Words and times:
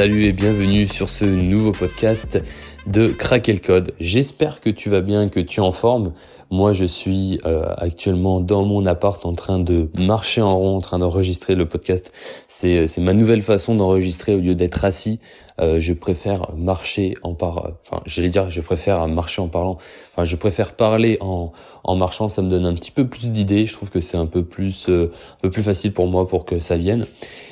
Salut 0.00 0.24
et 0.24 0.32
bienvenue 0.32 0.88
sur 0.88 1.10
ce 1.10 1.26
nouveau 1.26 1.72
podcast 1.72 2.42
de 2.86 3.08
Craquer 3.08 3.52
le 3.52 3.58
Code. 3.58 3.92
J'espère 4.00 4.62
que 4.62 4.70
tu 4.70 4.88
vas 4.88 5.02
bien, 5.02 5.28
que 5.28 5.40
tu 5.40 5.60
es 5.60 5.62
en 5.62 5.72
forme. 5.72 6.14
Moi, 6.50 6.72
je 6.72 6.86
suis 6.86 7.38
euh, 7.44 7.66
actuellement 7.76 8.40
dans 8.40 8.64
mon 8.64 8.86
appart 8.86 9.26
en 9.26 9.34
train 9.34 9.58
de 9.58 9.90
marcher 9.98 10.40
en 10.40 10.56
rond, 10.56 10.78
en 10.78 10.80
train 10.80 11.00
d'enregistrer 11.00 11.54
le 11.54 11.68
podcast. 11.68 12.14
C'est 12.48 12.86
c'est 12.86 13.02
ma 13.02 13.12
nouvelle 13.12 13.42
façon 13.42 13.74
d'enregistrer 13.74 14.34
au 14.34 14.40
lieu 14.40 14.54
d'être 14.54 14.86
assis. 14.86 15.20
Euh, 15.60 15.80
je 15.80 15.92
préfère 15.92 16.52
marcher 16.56 17.14
en 17.22 17.34
par, 17.34 17.72
enfin, 17.86 18.02
j'allais 18.06 18.28
dire, 18.28 18.50
je 18.50 18.60
préfère 18.60 19.06
marcher 19.08 19.42
en 19.42 19.48
parlant. 19.48 19.78
Enfin, 20.12 20.24
je 20.24 20.36
préfère 20.36 20.72
parler 20.72 21.18
en 21.20 21.52
en 21.84 21.96
marchant. 21.96 22.28
Ça 22.28 22.42
me 22.42 22.50
donne 22.50 22.66
un 22.66 22.74
petit 22.74 22.90
peu 22.90 23.06
plus 23.06 23.30
d'idées. 23.30 23.66
Je 23.66 23.74
trouve 23.74 23.90
que 23.90 24.00
c'est 24.00 24.16
un 24.16 24.26
peu 24.26 24.44
plus 24.44 24.88
euh, 24.88 25.10
un 25.38 25.40
peu 25.42 25.50
plus 25.50 25.62
facile 25.62 25.92
pour 25.92 26.06
moi 26.06 26.26
pour 26.26 26.44
que 26.44 26.58
ça 26.58 26.76
vienne. 26.76 27.06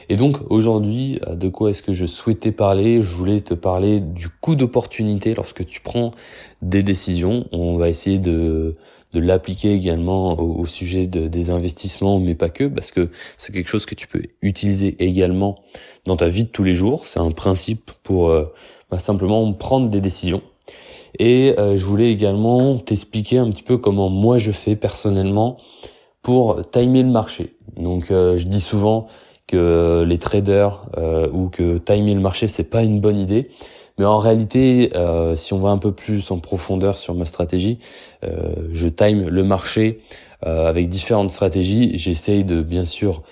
Et 0.08 0.16
donc 0.16 0.38
aujourd'hui, 0.50 1.20
euh, 1.26 1.34
de 1.34 1.48
quoi 1.48 1.70
est-ce 1.70 1.82
que 1.82 1.92
je 1.92 2.06
souhaitais 2.06 2.52
parler? 2.52 3.02
Je 3.02 3.14
voulais 3.14 3.40
te 3.40 3.54
parler 3.54 4.00
du 4.00 4.28
coût 4.28 4.54
d'opportunité 4.54 5.34
lorsque 5.34 5.64
tu 5.66 5.80
prends 5.80 6.10
des 6.62 6.82
décisions. 6.82 7.46
On 7.52 7.76
va 7.76 7.88
essayer 7.88 8.18
de, 8.18 8.76
de 9.12 9.20
l'appliquer 9.20 9.72
également 9.74 10.38
au, 10.38 10.66
sujet 10.66 11.06
de, 11.06 11.28
des 11.28 11.50
investissements, 11.50 12.18
mais 12.18 12.34
pas 12.34 12.50
que, 12.50 12.64
parce 12.64 12.90
que 12.90 13.08
c'est 13.38 13.52
quelque 13.52 13.68
chose 13.68 13.86
que 13.86 13.94
tu 13.94 14.06
peux 14.06 14.22
utiliser 14.42 14.96
également 15.02 15.58
dans 16.04 16.16
ta 16.16 16.28
vie 16.28 16.44
de 16.44 16.48
tous 16.48 16.64
les 16.64 16.74
jours. 16.74 17.06
C'est 17.06 17.20
un 17.20 17.30
principe 17.30 17.90
pour 18.02 18.28
euh, 18.28 18.52
bah, 18.90 18.98
simplement 18.98 19.50
prendre 19.52 19.88
des 19.88 20.00
décisions. 20.00 20.42
Et 21.18 21.54
euh, 21.58 21.76
je 21.76 21.84
voulais 21.84 22.12
également 22.12 22.76
t'expliquer 22.78 23.38
un 23.38 23.50
petit 23.50 23.62
peu 23.62 23.78
comment 23.78 24.10
moi 24.10 24.38
je 24.38 24.52
fais 24.52 24.76
personnellement 24.76 25.56
pour 26.20 26.70
timer 26.70 27.02
le 27.02 27.10
marché. 27.10 27.56
Donc 27.76 28.06
je 28.10 28.46
dis 28.46 28.60
souvent 28.60 29.08
que 29.48 30.04
les 30.06 30.18
traders 30.18 30.86
euh, 30.98 31.28
ou 31.32 31.48
que 31.48 31.78
timer 31.78 32.14
le 32.14 32.20
marché 32.20 32.46
c'est 32.46 32.70
pas 32.70 32.84
une 32.84 33.00
bonne 33.00 33.18
idée. 33.18 33.50
Mais 33.98 34.04
en 34.04 34.18
réalité, 34.18 34.92
euh, 34.94 35.36
si 35.36 35.52
on 35.52 35.58
va 35.58 35.70
un 35.70 35.78
peu 35.78 35.92
plus 35.92 36.30
en 36.30 36.38
profondeur 36.38 36.96
sur 36.96 37.14
ma 37.14 37.24
stratégie, 37.24 37.78
euh, 38.24 38.68
je 38.72 38.88
time 38.88 39.28
le 39.28 39.44
marché 39.44 40.00
avec 40.42 40.88
différentes 40.88 41.32
stratégies. 41.32 41.98
J'essaye 41.98 42.44
de 42.44 42.62
bien 42.62 42.84
sûr 42.84 43.24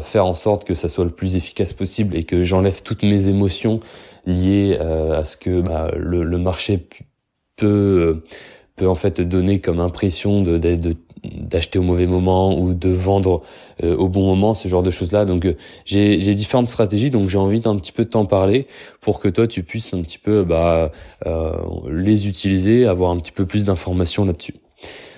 faire 0.00 0.24
en 0.24 0.34
sorte 0.34 0.64
que 0.64 0.74
ça 0.74 0.88
soit 0.88 1.04
le 1.04 1.10
plus 1.10 1.36
efficace 1.36 1.74
possible 1.74 2.16
et 2.16 2.24
que 2.24 2.42
j'enlève 2.42 2.82
toutes 2.82 3.02
mes 3.02 3.28
émotions 3.28 3.80
liées 4.24 4.78
à 4.78 5.26
ce 5.26 5.36
que 5.36 5.60
bah, 5.60 5.90
le, 5.94 6.24
le, 6.24 6.38
marché 6.38 6.88
peut 7.56 8.22
peut 8.76 8.88
en 8.88 8.94
fait 8.94 9.20
donner 9.20 9.60
comme 9.60 9.80
impression 9.80 10.42
de, 10.42 10.58
de, 10.58 10.76
de 10.76 10.96
d'acheter 11.24 11.78
au 11.78 11.82
mauvais 11.82 12.06
moment 12.06 12.58
ou 12.58 12.74
de 12.74 12.88
vendre 12.88 13.42
euh, 13.82 13.96
au 13.96 14.08
bon 14.08 14.24
moment, 14.24 14.54
ce 14.54 14.68
genre 14.68 14.82
de 14.82 14.90
choses-là. 14.90 15.24
Donc 15.24 15.44
euh, 15.44 15.54
j'ai, 15.84 16.16
différentes 16.34 16.68
stratégies, 16.68 17.10
donc 17.10 17.28
j'ai 17.28 17.38
envie 17.38 17.60
d'un 17.60 17.76
petit 17.76 17.92
peu 17.92 18.04
de 18.04 18.10
t'en 18.10 18.26
parler 18.26 18.66
pour 19.00 19.20
que 19.20 19.28
toi 19.28 19.46
tu 19.46 19.62
puisses 19.62 19.94
un 19.94 20.02
petit 20.02 20.18
peu 20.18 20.44
bah, 20.44 20.92
euh, 21.26 21.52
les 21.90 22.28
utiliser, 22.28 22.86
avoir 22.86 23.10
un 23.10 23.18
petit 23.18 23.32
peu 23.32 23.46
plus 23.46 23.64
d'informations 23.64 24.24
là-dessus. 24.24 24.54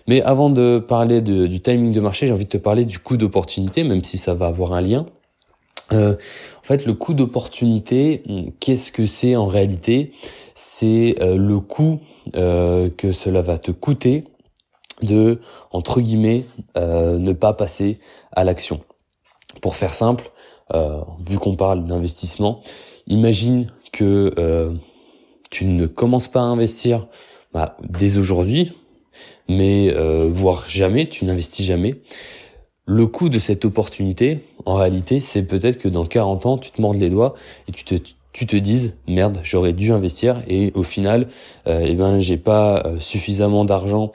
Mais 0.09 0.23
avant 0.23 0.51
de 0.51 0.79
parler 0.79 1.21
du 1.21 1.61
timing 1.61 1.93
de 1.93 2.01
marché, 2.01 2.29
j'ai 2.29 2.33
envie 2.33 2.45
de 2.45 2.51
te 2.51 2.59
parler 2.59 2.85
du 2.85 3.01
coût 3.01 3.17
d'opportunité, 3.17 3.83
même 3.83 4.05
si 4.05 4.19
ça 4.19 4.35
va 4.35 4.47
avoir 4.47 4.73
un 4.73 4.81
lien. 4.81 5.07
en 5.91 6.17
fait, 6.63 6.87
le 6.87 6.95
coût 6.95 7.13
d'opportunité, 7.13 8.23
qu'est-ce 8.61 8.93
que 8.93 9.05
c'est 9.05 9.35
en 9.35 9.47
réalité? 9.47 10.13
C'est 10.55 11.17
le 11.21 11.59
coût 11.59 11.99
que 12.33 13.13
cela 13.13 13.43
va 13.43 13.59
te 13.59 13.73
coûter 13.73 14.23
de, 15.03 15.41
entre 15.71 16.01
guillemets, 16.01 16.45
euh, 16.77 17.19
ne 17.19 17.33
pas 17.33 17.53
passer 17.53 17.99
à 18.33 18.45
l'action. 18.45 18.81
Pour 19.61 19.77
faire 19.77 19.95
simple, 19.95 20.31
euh, 20.75 21.01
vu 21.29 21.39
qu'on 21.39 21.57
parle 21.57 21.85
d'investissement, 21.85 22.61
imagine 23.07 23.69
que 23.93 24.35
euh, 24.39 24.73
tu 25.51 25.65
ne 25.65 25.87
commences 25.87 26.29
pas 26.29 26.41
à 26.41 26.45
investir 26.45 27.07
bah, 27.53 27.77
dès 27.89 28.19
aujourd'hui, 28.19 28.73
mais 29.49 29.95
voire 30.29 30.65
jamais, 30.69 31.09
tu 31.09 31.25
n'investis 31.25 31.65
jamais. 31.65 31.95
Le 32.85 33.07
coût 33.07 33.29
de 33.29 33.39
cette 33.39 33.65
opportunité, 33.65 34.41
en 34.65 34.75
réalité, 34.75 35.21
c'est 35.21 35.45
peut-être 35.45 35.79
que 35.79 35.89
dans 35.89 36.05
40 36.05 36.47
ans, 36.47 36.59
tu 36.59 36.71
te 36.73 36.81
mordes 36.81 36.99
les 36.99 37.09
doigts 37.09 37.35
et 37.69 37.73
tu 37.73 37.85
te, 37.85 37.95
tu 38.33 38.47
te 38.47 38.57
dises 38.57 38.95
merde, 39.07 39.39
j'aurais 39.45 39.73
dû 39.73 39.93
investir 39.93 40.43
et 40.49 40.73
au 40.75 40.83
final, 40.83 41.29
eh 41.67 41.95
ben 41.95 42.19
j'ai 42.19 42.37
pas 42.37 42.85
suffisamment 42.99 43.65
d'argent 43.65 44.13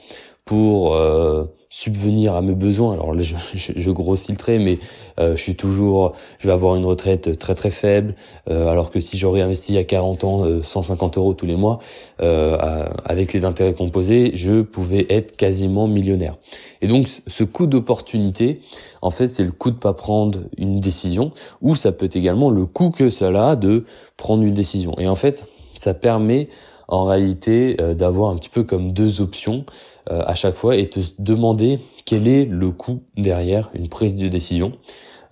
pour 0.51 0.95
euh, 0.95 1.45
subvenir 1.69 2.35
à 2.35 2.41
mes 2.41 2.55
besoins. 2.55 2.91
Alors 2.91 3.13
là, 3.13 3.21
je, 3.55 3.71
je, 3.73 3.89
grossis 3.89 4.33
le 4.33 4.37
trait, 4.37 4.59
mais 4.59 4.79
euh, 5.17 5.37
je 5.37 5.41
suis 5.41 5.55
toujours, 5.55 6.11
je 6.39 6.47
vais 6.47 6.53
avoir 6.53 6.75
une 6.75 6.83
retraite 6.83 7.39
très 7.39 7.55
très 7.55 7.71
faible, 7.71 8.15
euh, 8.49 8.67
alors 8.67 8.91
que 8.91 8.99
si 8.99 9.17
j'aurais 9.17 9.39
investi 9.39 9.77
à 9.77 9.85
40 9.85 10.25
ans 10.25 10.61
150 10.61 11.17
euros 11.17 11.33
tous 11.33 11.45
les 11.45 11.55
mois, 11.55 11.79
avec 12.19 13.31
les 13.31 13.45
intérêts 13.45 13.73
composés, 13.73 14.31
je 14.33 14.61
pouvais 14.61 15.05
être 15.09 15.37
quasiment 15.37 15.87
millionnaire. 15.87 16.35
Et 16.81 16.87
donc, 16.87 17.07
ce 17.07 17.45
coût 17.45 17.65
d'opportunité, 17.65 18.59
en 19.01 19.09
fait, 19.09 19.29
c'est 19.29 19.45
le 19.45 19.53
coût 19.53 19.71
de 19.71 19.77
pas 19.77 19.93
prendre 19.93 20.39
une 20.57 20.81
décision, 20.81 21.31
ou 21.61 21.75
ça 21.75 21.93
peut 21.93 22.07
être 22.07 22.17
également 22.17 22.49
le 22.49 22.65
coût 22.65 22.89
que 22.89 23.07
cela 23.07 23.51
a 23.51 23.55
de 23.55 23.85
prendre 24.17 24.43
une 24.43 24.53
décision. 24.53 24.95
Et 24.97 25.07
en 25.07 25.15
fait, 25.15 25.45
ça 25.75 25.93
permet 25.93 26.49
en 26.89 27.05
réalité 27.05 27.77
d'avoir 27.95 28.31
un 28.31 28.35
petit 28.35 28.49
peu 28.49 28.65
comme 28.65 28.91
deux 28.91 29.21
options 29.21 29.63
euh, 30.00 30.00
à 30.09 30.35
chaque 30.35 30.55
fois 30.55 30.75
et 30.75 30.89
te 30.89 30.99
demander 31.19 31.79
quel 32.05 32.27
est 32.27 32.45
le 32.45 32.71
coût 32.71 33.03
derrière 33.17 33.69
une 33.73 33.89
prise 33.89 34.15
de 34.15 34.27
décision. 34.27 34.73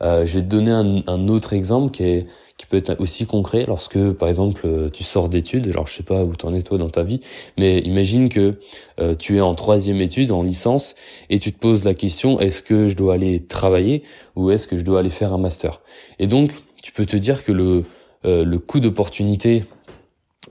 Euh, 0.01 0.25
je 0.25 0.35
vais 0.35 0.41
te 0.41 0.47
donner 0.47 0.71
un, 0.71 1.03
un, 1.07 1.27
autre 1.27 1.53
exemple 1.53 1.91
qui 1.91 2.03
est 2.03 2.25
qui 2.57 2.65
peut 2.65 2.77
être 2.77 2.99
aussi 2.99 3.25
concret 3.25 3.65
lorsque 3.65 4.11
par 4.13 4.27
exemple 4.27 4.61
euh, 4.65 4.89
tu 4.89 5.03
sors 5.03 5.29
d'études 5.29 5.67
alors 5.67 5.87
je 5.87 5.93
sais 5.93 6.03
pas 6.03 6.23
où 6.23 6.35
t'en 6.35 6.53
es 6.53 6.61
toi 6.61 6.77
dans 6.77 6.89
ta 6.89 7.03
vie 7.03 7.21
mais 7.57 7.79
imagine 7.79 8.29
que 8.29 8.59
euh, 8.99 9.15
tu 9.15 9.37
es 9.37 9.41
en 9.41 9.55
troisième 9.55 10.01
étude 10.01 10.31
en 10.31 10.43
licence 10.43 10.95
et 11.29 11.39
tu 11.39 11.53
te 11.53 11.59
poses 11.59 11.83
la 11.83 11.93
question 11.93 12.39
est-ce 12.39 12.61
que 12.61 12.87
je 12.87 12.95
dois 12.95 13.13
aller 13.13 13.45
travailler 13.45 14.03
ou 14.35 14.51
est-ce 14.51 14.67
que 14.67 14.77
je 14.77 14.83
dois 14.83 15.01
aller 15.01 15.09
faire 15.09 15.33
un 15.33 15.37
master? 15.37 15.81
Et 16.17 16.27
donc 16.27 16.51
tu 16.81 16.93
peux 16.93 17.05
te 17.05 17.17
dire 17.17 17.43
que 17.43 17.51
le 17.51 17.83
euh, 18.25 18.43
le 18.43 18.59
coût 18.59 18.81
d'opportunité 18.81 19.63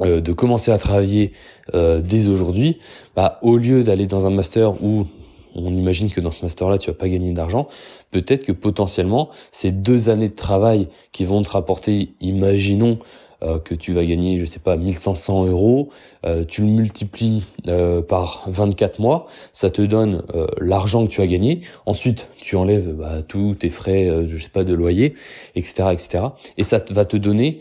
euh, 0.00 0.20
de 0.20 0.32
commencer 0.32 0.70
à 0.70 0.78
travailler 0.78 1.32
euh, 1.74 2.00
dès 2.00 2.28
aujourd'hui, 2.28 2.78
bah, 3.16 3.38
au 3.42 3.56
lieu 3.56 3.82
d'aller 3.82 4.06
dans 4.06 4.26
un 4.26 4.30
master 4.30 4.82
où 4.82 5.06
on 5.54 5.74
imagine 5.74 6.10
que 6.10 6.20
dans 6.20 6.30
ce 6.30 6.42
master-là, 6.42 6.78
tu 6.78 6.90
vas 6.90 6.96
pas 6.96 7.08
gagner 7.08 7.32
d'argent, 7.32 7.68
peut-être 8.10 8.44
que 8.44 8.52
potentiellement, 8.52 9.30
ces 9.50 9.72
deux 9.72 10.08
années 10.08 10.28
de 10.28 10.34
travail 10.34 10.88
qui 11.12 11.24
vont 11.24 11.42
te 11.42 11.50
rapporter, 11.50 12.10
imaginons, 12.20 12.98
euh, 13.44 13.60
que 13.60 13.76
tu 13.76 13.92
vas 13.92 14.04
gagner, 14.04 14.36
je 14.36 14.44
sais 14.44 14.58
pas, 14.58 14.76
1500 14.76 15.46
euros, 15.46 15.90
euh, 16.26 16.44
tu 16.44 16.62
le 16.62 16.66
multiplies 16.66 17.44
euh, 17.68 18.02
par 18.02 18.42
24 18.48 18.98
mois, 18.98 19.28
ça 19.52 19.70
te 19.70 19.80
donne 19.80 20.24
l'argent 20.60 21.06
que 21.06 21.12
tu 21.12 21.20
as 21.20 21.26
gagné. 21.28 21.60
Ensuite, 21.86 22.30
tu 22.40 22.56
enlèves 22.56 22.92
bah, 22.94 23.22
tous 23.22 23.54
tes 23.54 23.70
frais, 23.70 24.10
je 24.26 24.36
sais 24.38 24.48
pas, 24.48 24.64
de 24.64 24.74
loyer, 24.74 25.14
etc., 25.54 25.90
etc. 25.92 26.24
Et 26.56 26.64
ça 26.64 26.82
va 26.90 27.04
te 27.04 27.16
donner 27.16 27.60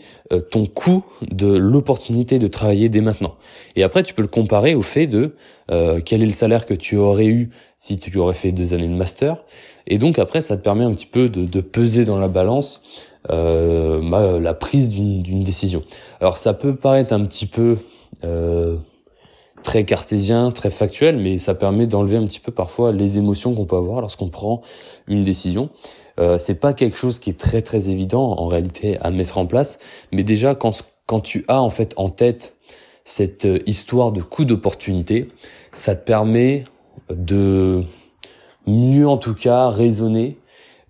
ton 0.50 0.66
coût 0.66 1.04
de 1.30 1.46
l'opportunité 1.46 2.40
de 2.40 2.48
travailler 2.48 2.88
dès 2.88 3.00
maintenant. 3.00 3.36
Et 3.76 3.84
après, 3.84 4.02
tu 4.02 4.14
peux 4.14 4.22
le 4.22 4.28
comparer 4.28 4.74
au 4.74 4.82
fait 4.82 5.06
de 5.06 5.36
quel 6.04 6.22
est 6.22 6.26
le 6.26 6.32
salaire 6.32 6.66
que 6.66 6.74
tu 6.74 6.96
aurais 6.96 7.26
eu 7.26 7.50
si 7.76 7.98
tu 7.98 8.16
aurais 8.18 8.34
fait 8.34 8.50
deux 8.50 8.74
années 8.74 8.88
de 8.88 8.94
master. 8.94 9.44
Et 9.86 9.98
donc 9.98 10.18
après, 10.18 10.40
ça 10.40 10.56
te 10.56 10.62
permet 10.62 10.84
un 10.84 10.92
petit 10.92 11.06
peu 11.06 11.28
de, 11.28 11.44
de 11.44 11.60
peser 11.60 12.04
dans 12.04 12.18
la 12.18 12.28
balance 12.28 12.82
euh, 13.30 14.40
la 14.40 14.54
prise 14.54 14.88
d'une 14.90 15.42
décision. 15.42 15.82
Alors 16.20 16.38
ça 16.38 16.54
peut 16.54 16.74
paraître 16.74 17.12
un 17.12 17.24
petit 17.24 17.46
peu 17.46 17.78
euh, 18.24 18.76
très 19.62 19.84
cartésien, 19.84 20.50
très 20.50 20.70
factuel, 20.70 21.18
mais 21.18 21.38
ça 21.38 21.54
permet 21.54 21.86
d'enlever 21.86 22.16
un 22.16 22.26
petit 22.26 22.40
peu 22.40 22.52
parfois 22.52 22.92
les 22.92 23.18
émotions 23.18 23.54
qu'on 23.54 23.66
peut 23.66 23.76
avoir 23.76 24.00
lorsqu'on 24.00 24.28
prend 24.28 24.62
une 25.06 25.24
décision. 25.24 25.70
Euh, 26.18 26.38
c'est 26.38 26.54
pas 26.54 26.72
quelque 26.72 26.96
chose 26.96 27.18
qui 27.18 27.30
est 27.30 27.38
très 27.38 27.62
très 27.62 27.90
évident 27.90 28.32
en 28.38 28.46
réalité 28.46 28.98
à 29.00 29.10
mettre 29.10 29.38
en 29.38 29.46
place, 29.46 29.78
mais 30.12 30.24
déjà 30.24 30.54
quand 30.54 30.84
quand 31.06 31.20
tu 31.20 31.44
as 31.48 31.62
en 31.62 31.70
fait 31.70 31.94
en 31.96 32.10
tête 32.10 32.54
cette 33.04 33.46
euh, 33.46 33.58
histoire 33.66 34.12
de 34.12 34.20
coup 34.20 34.44
d'opportunité, 34.44 35.28
ça 35.72 35.96
te 35.96 36.04
permet 36.04 36.64
de 37.10 37.82
mieux 38.66 39.08
en 39.08 39.16
tout 39.16 39.34
cas 39.34 39.70
raisonner 39.70 40.38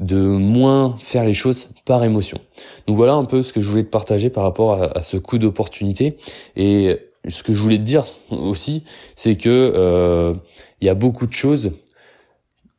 de 0.01 0.19
moins 0.19 0.97
faire 1.01 1.25
les 1.25 1.33
choses 1.33 1.69
par 1.85 2.05
émotion. 2.05 2.39
Donc 2.87 2.97
voilà 2.97 3.15
un 3.15 3.25
peu 3.25 3.43
ce 3.43 3.53
que 3.53 3.61
je 3.61 3.69
voulais 3.69 3.85
te 3.85 3.91
partager 3.91 4.31
par 4.31 4.45
rapport 4.45 4.75
à, 4.75 5.03
ce 5.03 5.17
coup 5.17 5.39
d'opportunité. 5.39 6.17
Et 6.57 6.99
ce 7.29 7.43
que 7.43 7.53
je 7.53 7.63
voulais 7.63 7.79
te 7.79 7.83
dire 7.83 8.05
aussi, 8.31 8.85
c'est 9.17 9.37
que 9.37 9.73
euh, 9.75 10.35
il 10.81 10.87
y 10.87 10.89
a 10.89 10.95
beaucoup 10.95 11.27
de 11.27 11.33
choses 11.33 11.73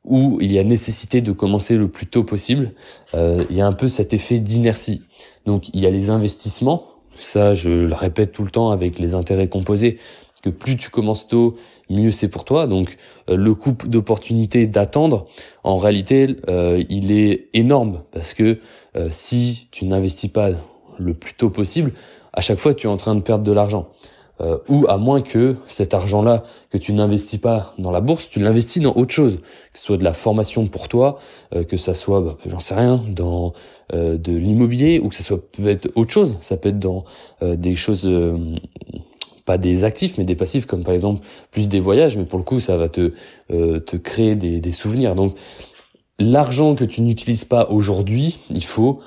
où 0.06 0.40
il 0.42 0.52
y 0.52 0.60
a 0.60 0.64
nécessité 0.64 1.22
de 1.22 1.32
commencer 1.32 1.76
le 1.76 1.88
plus 1.88 2.08
tôt 2.08 2.24
possible. 2.24 2.72
Euh, 3.14 3.46
il 3.50 3.56
y 3.56 3.62
a 3.62 3.68
un 3.68 3.74
peu 3.74 3.88
cet 3.88 4.14
effet 4.14 4.40
d'inertie. 4.40 5.04
Donc 5.46 5.70
il 5.74 5.82
y 5.82 5.86
a 5.86 5.92
les 5.92 6.10
investissements, 6.10 6.88
ça 7.18 7.54
je 7.54 7.70
le 7.70 7.94
répète 7.94 8.32
tout 8.32 8.44
le 8.44 8.52
temps 8.52 8.72
avec 8.72 8.98
les 8.98 9.14
intérêts 9.14 9.50
composés, 9.50 10.00
que 10.42 10.50
plus 10.50 10.78
tu 10.78 10.90
commences 10.90 11.28
tôt, 11.28 11.58
mieux 11.90 12.12
c'est 12.12 12.28
pour 12.28 12.46
toi. 12.46 12.68
Donc 12.68 12.98
euh, 13.30 13.36
le 13.36 13.54
coût 13.56 13.76
d'opportunité 13.86 14.68
d'attendre, 14.68 15.28
en 15.64 15.78
réalité, 15.78 16.38
euh, 16.48 16.84
il 16.90 17.12
est 17.12 17.50
énorme 17.54 18.04
parce 18.12 18.34
que 18.34 18.60
euh, 18.96 19.08
si 19.12 19.68
tu 19.72 19.86
n'investis 19.86 20.32
pas 20.32 20.50
le 20.98 21.14
plus 21.14 21.34
tôt 21.34 21.50
possible, 21.50 21.94
à 22.34 22.42
chaque 22.42 22.60
fois 22.60 22.74
tu 22.74 22.88
es 22.88 22.90
en 22.90 22.98
train 22.98 23.16
de 23.16 23.22
perdre 23.22 23.44
de 23.44 23.52
l'argent. 23.52 23.90
Euh, 24.42 24.58
ou 24.70 24.86
à 24.88 24.98
moins 24.98 25.22
que 25.22 25.58
cet 25.68 25.94
argent-là 25.94 26.44
que 26.70 26.78
tu 26.78 26.94
n'investis 26.94 27.42
pas 27.42 27.74
dans 27.78 27.92
la 27.92 28.00
bourse, 28.00 28.30
tu 28.30 28.40
l'investis 28.40 28.82
dans 28.82 28.94
autre 28.96 29.14
chose, 29.14 29.40
que 29.74 29.80
ce 29.80 29.84
soit 29.84 29.98
de 29.98 30.06
la 30.06 30.14
formation 30.14 30.66
pour 30.68 30.88
toi, 30.88 31.20
euh, 31.54 31.66
que 31.66 31.76
ça 31.76 31.94
soit, 31.94 32.22
bah, 32.22 32.38
j'en 32.46 32.62
sais 32.62 32.74
rien, 32.74 33.04
dans 33.10 33.52
euh, 33.92 34.18
de 34.18 34.32
l'immobilier, 34.32 35.02
ou 35.04 35.10
que 35.10 35.16
ça 35.16 35.24
soit 35.24 35.42
peut-être 35.52 35.90
autre 35.96 36.14
chose. 36.14 36.38
Ça 36.40 36.56
peut 36.56 36.70
être 36.70 36.80
dans 36.80 37.04
des 37.42 37.76
choses, 37.76 38.10
pas 39.50 39.58
des 39.58 39.84
actifs, 39.84 40.18
mais 40.18 40.26
des 40.26 40.36
passifs, 40.36 40.66
comme 40.66 40.84
par 40.84 40.94
exemple 40.94 41.22
plus 41.52 41.68
des 41.68 41.80
voyages, 41.80 42.16
mais 42.18 42.26
pour 42.26 42.40
le 42.40 42.46
coup, 42.46 42.60
ça 42.60 42.78
va 42.78 42.88
te 42.88 43.14
te 43.50 43.98
créer 43.98 44.36
des, 44.36 44.60
des 44.60 44.72
souvenirs. 44.72 45.16
Donc 45.16 45.36
l'argent 46.20 46.76
que 46.76 46.86
tu 46.86 47.02
n'utilises 47.02 47.46
pas 47.46 47.68
aujourd'hui, 47.70 48.38
il 48.50 48.64
faut 48.64 49.00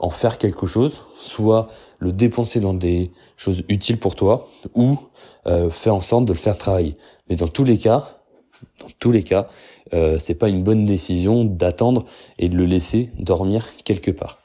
en 0.00 0.10
faire 0.10 0.38
quelque 0.38 0.66
chose, 0.66 1.02
soit 1.14 1.68
le 1.98 2.12
dépenser 2.12 2.60
dans 2.60 2.74
des 2.74 3.10
choses 3.36 3.64
utiles 3.68 3.98
pour 3.98 4.14
toi 4.14 4.48
ou 4.74 4.98
euh, 5.46 5.70
faire 5.70 5.94
en 5.94 6.00
sorte 6.00 6.24
de 6.24 6.32
le 6.32 6.38
faire 6.38 6.56
travailler. 6.56 6.94
Mais 7.28 7.36
dans 7.36 7.48
tous 7.48 7.64
les 7.64 7.78
cas, 7.78 8.18
dans 8.80 8.88
tous 8.98 9.12
les 9.12 9.22
cas, 9.22 9.48
euh, 9.94 10.18
c'est 10.18 10.34
pas 10.34 10.48
une 10.48 10.62
bonne 10.62 10.84
décision 10.84 11.44
d'attendre 11.44 12.04
et 12.38 12.48
de 12.48 12.56
le 12.56 12.66
laisser 12.66 13.10
dormir 13.18 13.66
quelque 13.84 14.10
part. 14.10 14.38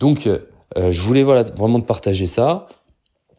Donc, 0.00 0.26
euh, 0.26 0.38
euh, 0.76 0.90
je 0.90 1.00
voulais 1.00 1.22
voilà 1.22 1.42
vraiment 1.42 1.80
te 1.80 1.86
partager 1.86 2.26
ça 2.26 2.68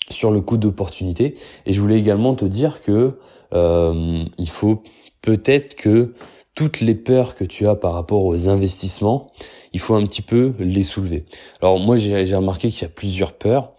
sur 0.10 0.32
le 0.32 0.42
coup 0.42 0.58
d'opportunité 0.58 1.36
et 1.66 1.74
je 1.74 1.82
voulais 1.82 2.00
également 2.00 2.36
te 2.36 2.46
dire 2.46 2.82
que 2.82 3.20
euh, 3.54 4.24
il 4.38 4.50
faut 4.50 4.84
peut-être 5.22 5.76
que 5.76 6.14
toutes 6.56 6.82
les 6.82 6.96
peurs 6.96 7.36
que 7.36 7.46
tu 7.46 7.68
as 7.68 7.76
par 7.76 7.94
rapport 7.94 8.26
aux 8.26 8.50
investissements, 8.50 9.32
il 9.72 9.80
faut 9.80 9.96
un 9.96 10.06
petit 10.06 10.22
peu 10.22 10.54
les 10.60 10.84
soulever. 10.84 11.26
Alors 11.62 11.80
moi 11.80 11.98
j'ai 11.98 12.36
remarqué 12.36 12.70
qu'il 12.70 12.82
y 12.82 12.86
a 12.86 12.90
plusieurs 12.90 13.34
peurs, 13.34 13.74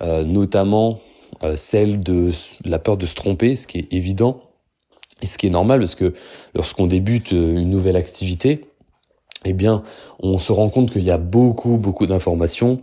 euh, 0.00 0.24
notamment 0.24 0.98
euh, 1.42 1.54
celle 1.54 2.00
de 2.00 2.30
la 2.64 2.78
peur 2.78 2.96
de 2.96 3.06
se 3.06 3.14
tromper, 3.14 3.54
ce 3.56 3.66
qui 3.66 3.78
est 3.78 3.92
évident 3.92 4.40
et 5.22 5.26
ce 5.26 5.38
qui 5.38 5.46
est 5.46 5.50
normal 5.50 5.78
parce 5.78 5.94
que 5.94 6.14
lorsqu'on 6.54 6.86
débute 6.86 7.32
euh, 7.32 7.58
une 7.58 7.70
nouvelle 7.70 7.96
activité, 7.96 8.66
eh 9.44 9.52
bien 9.52 9.82
on 10.18 10.38
se 10.38 10.50
rend 10.50 10.68
compte 10.68 10.90
qu'il 10.90 11.04
y 11.04 11.12
a 11.12 11.18
beaucoup 11.18 11.76
beaucoup 11.76 12.06
d'informations, 12.06 12.80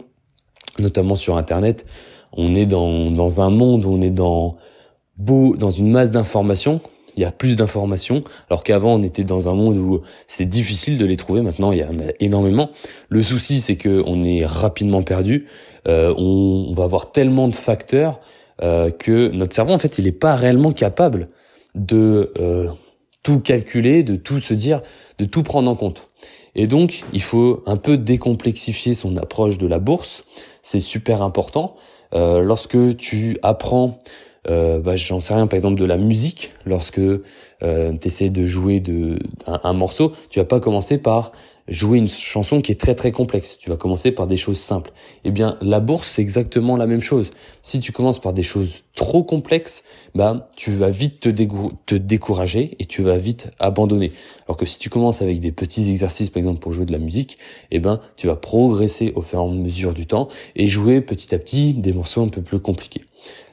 notamment 0.79 1.15
sur 1.15 1.35
Internet. 1.35 1.85
On 2.35 2.55
est 2.55 2.65
dans, 2.65 3.11
dans 3.11 3.41
un 3.41 3.49
monde 3.49 3.85
où 3.85 3.89
on 3.89 4.01
est 4.01 4.09
dans 4.09 4.57
beau, 5.17 5.55
dans 5.55 5.69
une 5.69 5.91
masse 5.91 6.11
d'informations 6.11 6.81
il 7.15 7.21
y 7.21 7.25
a 7.25 7.31
plus 7.31 7.55
d'informations, 7.55 8.21
alors 8.49 8.63
qu'avant 8.63 8.95
on 8.95 9.03
était 9.03 9.23
dans 9.23 9.49
un 9.49 9.53
monde 9.53 9.77
où 9.77 10.01
c'est 10.27 10.45
difficile 10.45 10.97
de 10.97 11.05
les 11.05 11.17
trouver. 11.17 11.41
Maintenant, 11.41 11.71
il 11.71 11.79
y 11.79 11.83
en 11.83 11.99
a 11.99 12.11
énormément. 12.19 12.71
Le 13.09 13.21
souci, 13.21 13.59
c'est 13.59 13.75
que 13.75 14.03
on 14.05 14.23
est 14.23 14.45
rapidement 14.45 15.03
perdu. 15.03 15.47
Euh, 15.87 16.13
on, 16.17 16.67
on, 16.69 16.73
va 16.73 16.83
avoir 16.83 17.11
tellement 17.11 17.47
de 17.47 17.55
facteurs 17.55 18.19
euh, 18.61 18.89
que 18.89 19.29
notre 19.29 19.53
cerveau, 19.53 19.73
en 19.73 19.79
fait, 19.79 19.97
il 19.99 20.05
n'est 20.05 20.11
pas 20.11 20.35
réellement 20.35 20.71
capable 20.71 21.29
de 21.75 22.31
euh, 22.39 22.69
tout 23.21 23.39
calculer, 23.39 24.03
de 24.03 24.15
tout 24.15 24.39
se 24.39 24.53
dire, 24.53 24.81
de 25.17 25.25
tout 25.25 25.43
prendre 25.43 25.69
en 25.69 25.75
compte. 25.75 26.07
Et 26.55 26.67
donc, 26.67 27.03
il 27.13 27.21
faut 27.21 27.63
un 27.65 27.77
peu 27.77 27.97
décomplexifier 27.97 28.93
son 28.93 29.17
approche 29.17 29.57
de 29.57 29.67
la 29.67 29.79
bourse. 29.79 30.23
C'est 30.61 30.79
super 30.79 31.21
important. 31.21 31.75
Euh, 32.13 32.41
lorsque 32.41 32.97
tu 32.97 33.37
apprends 33.41 33.97
euh, 34.49 34.79
bah, 34.79 34.95
j'en 34.95 35.19
sais 35.19 35.33
rien, 35.33 35.47
par 35.47 35.55
exemple 35.55 35.79
de 35.79 35.85
la 35.85 35.97
musique, 35.97 36.51
lorsque 36.65 36.99
euh, 36.99 37.21
tu 37.61 38.07
essaies 38.07 38.29
de 38.29 38.45
jouer 38.45 38.79
de, 38.79 39.19
un, 39.47 39.73
morceau, 39.73 40.13
tu 40.29 40.39
vas 40.39 40.45
pas 40.45 40.59
commencer 40.59 40.97
par 40.97 41.31
jouer 41.67 41.97
une 41.97 42.07
chanson 42.07 42.61
qui 42.61 42.71
est 42.71 42.79
très 42.79 42.95
très 42.95 43.11
complexe. 43.11 43.57
Tu 43.57 43.69
vas 43.69 43.77
commencer 43.77 44.11
par 44.11 44.27
des 44.27 44.37
choses 44.37 44.59
simples. 44.59 44.91
Eh 45.23 45.31
bien, 45.31 45.57
la 45.61 45.79
bourse, 45.79 46.09
c'est 46.09 46.21
exactement 46.21 46.75
la 46.75 46.87
même 46.87 47.01
chose. 47.01 47.31
Si 47.61 47.79
tu 47.79 47.91
commences 47.91 48.19
par 48.19 48.33
des 48.33 48.43
choses 48.43 48.83
trop 48.95 49.23
complexes, 49.23 49.83
bah, 50.13 50.47
tu 50.55 50.75
vas 50.75 50.89
vite 50.89 51.19
te, 51.21 51.95
décourager 51.95 52.75
et 52.79 52.85
tu 52.85 53.01
vas 53.01 53.17
vite 53.17 53.49
abandonner. 53.59 54.11
Alors 54.47 54.57
que 54.57 54.65
si 54.65 54.77
tu 54.77 54.89
commences 54.89 55.21
avec 55.21 55.39
des 55.39 55.51
petits 55.51 55.89
exercices, 55.89 56.29
par 56.29 56.39
exemple, 56.39 56.59
pour 56.59 56.73
jouer 56.73 56.85
de 56.85 56.91
la 56.91 56.99
musique, 56.99 57.37
eh 57.71 57.79
ben, 57.79 57.99
tu 58.17 58.27
vas 58.27 58.35
progresser 58.35 59.13
au 59.15 59.21
fur 59.21 59.39
et 59.39 59.43
à 59.43 59.47
mesure 59.47 59.93
du 59.93 60.05
temps 60.05 60.27
et 60.55 60.67
jouer 60.67 61.01
petit 61.01 61.33
à 61.33 61.39
petit 61.39 61.73
des 61.73 61.93
morceaux 61.93 62.21
un 62.21 62.29
peu 62.29 62.41
plus 62.41 62.59
compliqués. 62.59 63.03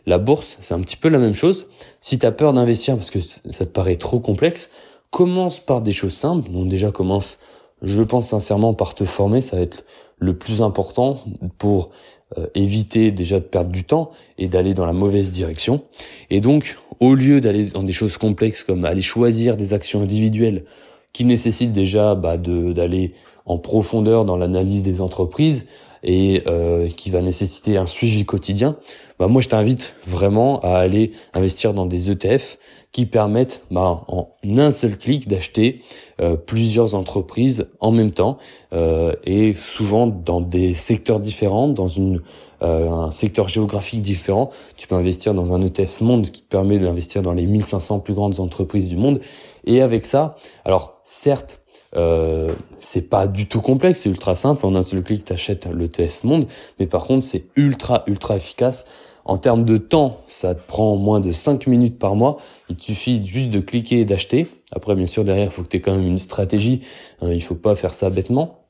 La 0.07 0.19
bourse, 0.19 0.57
c'est 0.61 0.75
un 0.75 0.81
petit 0.81 0.97
peu 0.97 1.09
la 1.09 1.19
même 1.19 1.35
chose. 1.35 1.67
Si 2.01 2.19
tu 2.19 2.27
as 2.27 2.33
peur 2.33 2.53
d'investir 2.53 2.97
parce 2.97 3.11
que 3.11 3.21
ça 3.21 3.65
te 3.65 3.71
paraît 3.71 3.97
trop 3.97 4.19
complexe, 4.19 4.71
commence 5.11 5.61
par 5.61 5.83
des 5.83 5.93
choses 5.93 6.15
simples. 6.15 6.51
Donc 6.51 6.69
déjà 6.69 6.91
commence, 6.91 7.39
je 7.82 8.03
pense 8.03 8.29
sincèrement, 8.29 8.75
par 8.75 8.94
te 8.94 9.05
former, 9.05 9.41
ça 9.41 9.56
va 9.56 9.62
être 9.62 9.85
le 10.19 10.37
plus 10.37 10.62
important 10.62 11.21
pour 11.59 11.91
euh, 12.38 12.47
éviter 12.55 13.11
déjà 13.11 13.41
de 13.41 13.44
perdre 13.44 13.71
du 13.71 13.85
temps 13.85 14.12
et 14.38 14.47
d'aller 14.47 14.75
dans 14.75 14.87
la 14.87 14.93
mauvaise 14.93 15.31
direction. 15.31 15.82
Et 16.31 16.41
donc, 16.41 16.77
au 17.00 17.15
lieu 17.15 17.41
d'aller 17.41 17.65
dans 17.65 17.82
des 17.82 17.93
choses 17.93 18.19
complexes 18.19 18.62
comme 18.62 18.85
aller 18.85 19.03
choisir 19.03 19.56
des 19.56 19.75
actions 19.75 20.03
individuelles 20.03 20.65
qui 21.12 21.25
nécessitent 21.25 21.73
déjà 21.73 22.15
bah, 22.15 22.37
d'aller 22.37 23.15
en 23.47 23.59
profondeur 23.59 24.25
dans 24.25 24.37
l'analyse 24.37 24.83
des 24.83 25.00
entreprises, 25.00 25.67
et 26.02 26.43
euh, 26.47 26.88
qui 26.88 27.11
va 27.11 27.23
nécessiter 27.23 27.76
un 27.76 27.87
suivi 27.87 28.25
quotidien, 28.25 28.76
bah 29.19 29.29
moi 29.29 29.43
je 29.43 29.49
t'invite 29.49 29.94
vraiment 30.06 30.61
à 30.61 30.76
aller 30.76 31.12
investir 31.35 31.75
dans 31.75 31.87
des 31.87 32.11
ETF 32.11 32.58
qui 32.93 33.06
permettent 33.06 33.62
bah, 33.70 34.05
en 34.08 34.31
un 34.44 34.70
seul 34.70 34.99
clic 34.99 35.29
d'acheter 35.29 35.81
euh, 36.20 36.37
plusieurs 36.37 36.94
entreprises 36.94 37.69
en 37.79 37.93
même 37.93 38.11
temps 38.11 38.38
euh, 38.73 39.12
et 39.25 39.55
souvent 39.55 40.06
dans 40.06 40.41
des 40.41 40.75
secteurs 40.75 41.20
différents, 41.20 41.69
dans 41.69 41.88
une 41.88 42.20
euh, 42.62 42.91
un 42.91 43.11
secteur 43.11 43.49
géographique 43.49 44.02
différent. 44.02 44.50
Tu 44.76 44.87
peux 44.87 44.94
investir 44.94 45.32
dans 45.32 45.55
un 45.55 45.62
ETF 45.62 46.02
monde 46.02 46.31
qui 46.31 46.43
te 46.43 46.49
permet 46.49 46.79
d'investir 46.79 47.23
dans 47.23 47.32
les 47.32 47.47
1500 47.47 48.00
plus 48.00 48.12
grandes 48.12 48.38
entreprises 48.38 48.87
du 48.88 48.97
monde. 48.97 49.20
Et 49.64 49.81
avec 49.81 50.05
ça, 50.05 50.37
alors 50.67 51.00
certes, 51.02 51.60
euh, 51.97 52.53
c'est 52.79 53.09
pas 53.09 53.27
du 53.27 53.47
tout 53.47 53.61
complexe, 53.61 54.01
c'est 54.01 54.09
ultra 54.09 54.35
simple. 54.35 54.65
En 54.67 54.75
un 54.75 54.83
seul 54.83 55.03
clic, 55.03 55.25
tu 55.25 55.33
achètes 55.33 55.67
le 55.67 55.89
TF 55.89 56.25
Monde. 56.25 56.47
Mais 56.79 56.87
par 56.87 57.05
contre, 57.05 57.25
c'est 57.25 57.45
ultra, 57.57 58.05
ultra 58.07 58.37
efficace. 58.37 58.87
En 59.25 59.39
termes 59.39 59.65
de 59.65 59.77
temps, 59.77 60.23
ça 60.27 60.55
te 60.55 60.67
prend 60.67 60.97
moins 60.97 61.21
de 61.21 61.33
5 61.33 61.67
minutes 61.67 61.99
par 61.99 62.17
mois. 62.17 62.39
Il 62.69 62.77
te 62.77 62.85
suffit 62.85 63.25
juste 63.25 63.51
de 63.51 63.61
cliquer 63.61 64.01
et 64.01 64.05
d'acheter. 64.05 64.49
Après, 64.73 64.95
bien 64.95 65.07
sûr, 65.07 65.25
derrière, 65.25 65.47
il 65.47 65.51
faut 65.51 65.63
que 65.63 65.69
tu 65.69 65.77
aies 65.77 65.81
quand 65.81 65.95
même 65.95 66.07
une 66.07 66.19
stratégie. 66.19 66.83
Hein, 67.21 67.31
il 67.33 67.43
faut 67.43 67.55
pas 67.55 67.77
faire 67.77 67.95
ça 67.95 68.11
bêtement. 68.11 68.61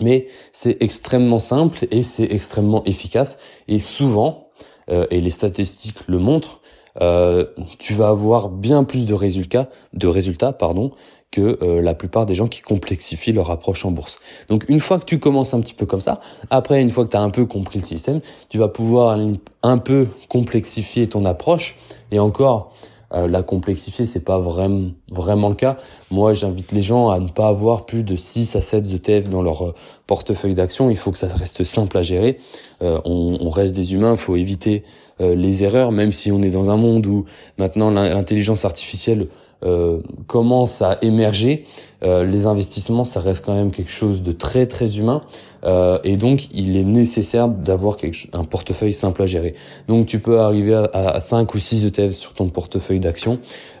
Mais 0.00 0.26
c'est 0.52 0.76
extrêmement 0.82 1.38
simple 1.38 1.86
et 1.90 2.02
c'est 2.02 2.30
extrêmement 2.30 2.84
efficace. 2.84 3.38
Et 3.66 3.78
souvent, 3.78 4.50
euh, 4.90 5.06
et 5.10 5.20
les 5.20 5.30
statistiques 5.30 6.06
le 6.06 6.18
montrent, 6.18 6.60
euh, 7.00 7.46
tu 7.78 7.92
vas 7.94 8.08
avoir 8.08 8.48
bien 8.48 8.84
plus 8.84 9.04
de 9.06 9.14
résultats, 9.14 9.68
de 9.92 10.06
résultats 10.06 10.52
pardon, 10.52 10.92
que 11.36 11.58
euh, 11.62 11.82
la 11.82 11.92
plupart 11.92 12.24
des 12.24 12.34
gens 12.34 12.48
qui 12.48 12.62
complexifient 12.62 13.32
leur 13.32 13.50
approche 13.50 13.84
en 13.84 13.90
bourse. 13.90 14.20
Donc 14.48 14.64
une 14.68 14.80
fois 14.80 14.98
que 14.98 15.04
tu 15.04 15.18
commences 15.18 15.52
un 15.52 15.60
petit 15.60 15.74
peu 15.74 15.84
comme 15.84 16.00
ça, 16.00 16.20
après 16.48 16.80
une 16.80 16.88
fois 16.88 17.04
que 17.04 17.10
tu 17.10 17.16
as 17.18 17.20
un 17.20 17.28
peu 17.28 17.44
compris 17.44 17.78
le 17.78 17.84
système, 17.84 18.20
tu 18.48 18.56
vas 18.56 18.68
pouvoir 18.68 19.18
un 19.62 19.78
peu 19.78 20.08
complexifier 20.30 21.08
ton 21.08 21.26
approche 21.26 21.76
et 22.10 22.18
encore 22.18 22.72
euh, 23.12 23.28
la 23.28 23.42
complexifier, 23.42 24.06
c'est 24.06 24.24
pas 24.24 24.38
vraiment 24.38 24.92
vraiment 25.10 25.50
le 25.50 25.54
cas. 25.54 25.76
Moi, 26.10 26.32
j'invite 26.32 26.72
les 26.72 26.80
gens 26.80 27.10
à 27.10 27.20
ne 27.20 27.28
pas 27.28 27.48
avoir 27.48 27.84
plus 27.84 28.02
de 28.02 28.16
6 28.16 28.56
à 28.56 28.62
7 28.62 28.86
ETF 28.94 29.28
dans 29.28 29.42
leur 29.42 29.62
euh, 29.62 29.74
portefeuille 30.06 30.54
d'actions. 30.54 30.88
Il 30.88 30.96
faut 30.96 31.12
que 31.12 31.18
ça 31.18 31.28
reste 31.28 31.64
simple 31.64 31.98
à 31.98 32.02
gérer. 32.02 32.38
on, 32.80 33.38
on, 33.40 33.50
reste 33.50 33.76
des 33.76 33.92
humains, 33.92 34.12
il 34.12 34.18
faut 34.18 34.36
éviter 34.36 34.84
les 35.18 35.64
erreurs, 35.64 35.92
même 35.92 36.12
si 36.12 36.30
on 36.30 36.42
est 36.42 36.50
dans 36.50 36.68
un 36.68 36.76
monde 36.76 37.06
où 37.06 37.24
maintenant 37.56 37.90
l'intelligence 37.90 38.66
artificielle 38.66 39.28
euh, 39.64 40.00
commence 40.26 40.82
à 40.82 40.98
émerger, 41.00 41.64
euh, 42.04 42.24
les 42.24 42.46
investissements, 42.46 43.04
ça 43.04 43.20
reste 43.20 43.44
quand 43.44 43.54
même 43.54 43.70
quelque 43.70 43.90
chose 43.90 44.22
de 44.22 44.32
très 44.32 44.66
très 44.66 44.98
humain, 44.98 45.22
euh, 45.64 45.98
et 46.04 46.16
donc 46.16 46.48
il 46.52 46.76
est 46.76 46.84
nécessaire 46.84 47.48
d'avoir 47.48 47.96
un 48.34 48.44
portefeuille 48.44 48.92
simple 48.92 49.22
à 49.22 49.26
gérer. 49.26 49.54
Donc 49.88 50.06
tu 50.06 50.18
peux 50.18 50.40
arriver 50.40 50.74
à, 50.74 51.08
à 51.08 51.20
5 51.20 51.54
ou 51.54 51.58
6 51.58 51.86
ETF 51.86 52.12
sur 52.14 52.34
ton 52.34 52.48
portefeuille 52.48 53.00
d'actions, 53.00 53.38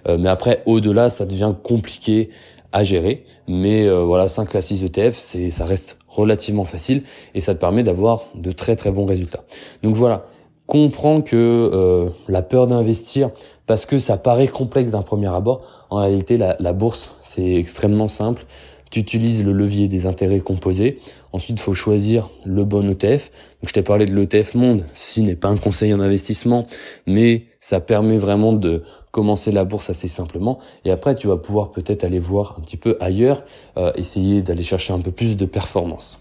mais 0.08 0.28
après 0.28 0.62
au-delà, 0.66 1.10
ça 1.10 1.26
devient 1.26 1.52
compliqué 1.62 2.30
à 2.72 2.82
gérer. 2.84 3.24
Mais 3.48 3.88
voilà, 3.88 4.28
5 4.28 4.54
à 4.54 4.62
6 4.62 4.84
ETF, 4.84 5.14
ça 5.50 5.64
reste 5.64 5.98
relativement 6.08 6.64
facile 6.64 7.02
et 7.34 7.40
ça 7.40 7.54
te 7.54 7.60
permet 7.60 7.82
d'avoir 7.82 8.24
de 8.34 8.52
très 8.52 8.76
très 8.76 8.90
bons 8.90 9.04
résultats. 9.04 9.44
Donc 9.82 9.94
voilà, 9.94 10.24
comprends 10.66 11.22
que 11.22 12.10
la 12.28 12.42
peur 12.42 12.66
d'investir 12.66 13.30
parce 13.66 13.84
que 13.84 13.98
ça 13.98 14.16
paraît 14.16 14.48
complexe 14.48 14.92
d'un 14.92 15.02
premier 15.02 15.32
abord. 15.34 15.62
En 15.90 15.96
réalité, 15.96 16.36
la, 16.36 16.72
bourse, 16.72 17.10
c'est 17.22 17.54
extrêmement 17.54 18.06
simple. 18.08 18.44
Tu 18.90 19.00
utilises 19.00 19.44
le 19.44 19.52
levier 19.52 19.88
des 19.88 20.06
intérêts 20.06 20.40
composés. 20.40 21.00
Ensuite, 21.32 21.58
il 21.58 21.62
faut 21.62 21.74
choisir 21.74 22.30
le 22.44 22.64
bon 22.64 22.88
ETF. 22.88 23.30
Donc, 23.60 23.68
je 23.68 23.72
t'ai 23.72 23.82
parlé 23.82 24.06
de 24.06 24.14
l'ETF 24.14 24.54
Monde. 24.54 24.84
Ceci 24.94 25.22
n'est 25.22 25.34
pas 25.34 25.48
un 25.48 25.56
conseil 25.56 25.92
en 25.92 26.00
investissement, 26.00 26.66
mais 27.06 27.46
ça 27.60 27.80
permet 27.80 28.16
vraiment 28.16 28.52
de 28.52 28.84
commencer 29.10 29.50
la 29.50 29.64
bourse 29.64 29.90
assez 29.90 30.08
simplement. 30.08 30.60
Et 30.84 30.92
après, 30.92 31.16
tu 31.16 31.26
vas 31.26 31.36
pouvoir 31.36 31.72
peut-être 31.72 32.04
aller 32.04 32.20
voir 32.20 32.54
un 32.58 32.62
petit 32.62 32.76
peu 32.76 32.96
ailleurs, 33.00 33.42
euh, 33.76 33.90
essayer 33.96 34.40
d'aller 34.40 34.62
chercher 34.62 34.92
un 34.92 35.00
peu 35.00 35.10
plus 35.10 35.36
de 35.36 35.46
performance. 35.46 36.20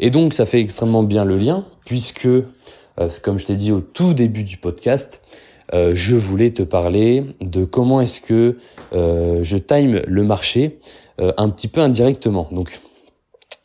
Et 0.00 0.10
donc, 0.10 0.34
ça 0.34 0.44
fait 0.44 0.60
extrêmement 0.60 1.04
bien 1.04 1.24
le 1.24 1.38
lien, 1.38 1.66
puisque 1.84 2.28
comme 3.22 3.38
je 3.38 3.46
t'ai 3.46 3.54
dit 3.54 3.72
au 3.72 3.80
tout 3.80 4.14
début 4.14 4.44
du 4.44 4.56
podcast, 4.56 5.20
je 5.72 6.14
voulais 6.14 6.50
te 6.50 6.62
parler 6.62 7.24
de 7.40 7.64
comment 7.64 8.00
est-ce 8.00 8.20
que 8.20 8.58
je 8.92 9.56
time 9.56 10.02
le 10.06 10.22
marché 10.24 10.78
un 11.18 11.48
petit 11.50 11.68
peu 11.68 11.80
indirectement. 11.80 12.48
Donc, 12.52 12.80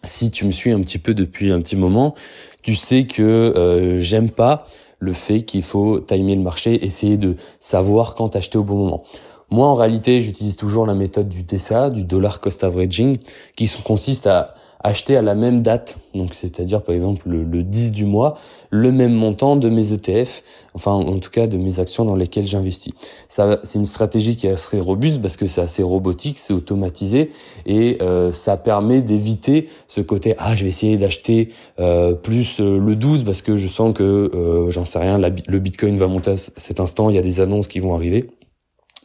si 0.04 0.32
tu 0.32 0.46
me 0.46 0.52
suis 0.52 0.72
un 0.72 0.80
petit 0.82 1.00
peu 1.00 1.14
depuis 1.14 1.52
un 1.52 1.62
petit 1.62 1.76
moment, 1.76 2.16
tu 2.62 2.76
sais 2.76 3.04
que 3.06 3.98
j'aime 4.00 4.30
pas 4.30 4.68
le 5.00 5.14
fait 5.14 5.44
qu'il 5.44 5.64
faut 5.64 6.00
timer 6.00 6.36
le 6.36 6.42
marché, 6.42 6.84
essayer 6.86 7.18
de 7.18 7.36
savoir 7.60 8.16
quand 8.16 8.36
acheter 8.36 8.58
au 8.58 8.64
bon 8.64 8.78
moment. 8.78 9.04
Moi, 9.50 9.68
en 9.68 9.76
réalité, 9.76 10.20
j'utilise 10.20 10.56
toujours 10.58 10.86
la 10.86 10.94
méthode 10.94 11.30
du 11.30 11.44
DCA, 11.44 11.90
du 11.90 12.04
dollar 12.04 12.42
cost 12.42 12.64
averaging, 12.64 13.18
qui 13.56 13.70
consiste 13.84 14.28
à 14.28 14.56
acheter 14.80 15.18
à 15.18 15.22
la 15.22 15.36
même 15.36 15.62
date, 15.62 15.98
donc 16.14 16.34
c'est-à-dire 16.34 16.84
par 16.84 16.94
exemple 16.94 17.28
le, 17.28 17.64
10 17.64 17.92
du 17.92 18.06
mois, 18.06 18.38
le 18.70 18.92
même 18.92 19.14
montant 19.14 19.56
de 19.56 19.70
mes 19.70 19.92
ETF, 19.94 20.44
enfin 20.74 20.92
en 20.92 21.18
tout 21.20 21.32
cas 21.32 21.48
de 21.48 21.58
mes 21.58 21.80
actions 21.80 22.06
dans 22.06 22.16
lesquelles 22.16 22.46
j'investis. 22.46 22.94
Ça, 23.28 23.60
c'est 23.64 23.80
une 23.80 23.86
stratégie 23.86 24.36
qui 24.36 24.48
est 24.48 24.52
assez 24.52 24.80
robuste 24.80 25.22
parce 25.22 25.36
que 25.36 25.48
c'est 25.48 25.62
assez 25.62 25.84
robotique, 25.84 26.38
c'est 26.38 26.54
automatisé 26.54 27.32
et 27.66 27.98
euh, 28.02 28.32
ça 28.32 28.58
permet 28.58 29.02
d'éviter 29.02 29.70
ce 29.88 30.02
côté 30.02 30.36
ah 30.38 30.54
je 30.56 30.64
vais 30.64 30.70
essayer 30.70 30.98
d'acheter 30.98 31.50
euh, 31.80 32.14
plus 32.14 32.60
euh, 32.60 32.78
le 32.78 32.96
12 32.96 33.24
parce 33.24 33.42
que 33.42 33.56
je 33.56 33.68
sens 33.68 33.94
que 33.94 34.68
j'en 34.70 34.86
sais 34.86 35.00
rien, 35.00 35.18
le 35.18 35.60
Bitcoin 35.60 35.98
va 35.98 36.08
monter 36.08 36.32
à 36.32 36.38
cet 36.38 36.80
instant, 36.80 37.10
il 37.10 37.16
y 37.16 37.20
a 37.20 37.22
des 37.22 37.40
annonces 37.40 37.68
qui 37.68 37.80
vont 37.80 37.96
arriver. 37.96 38.30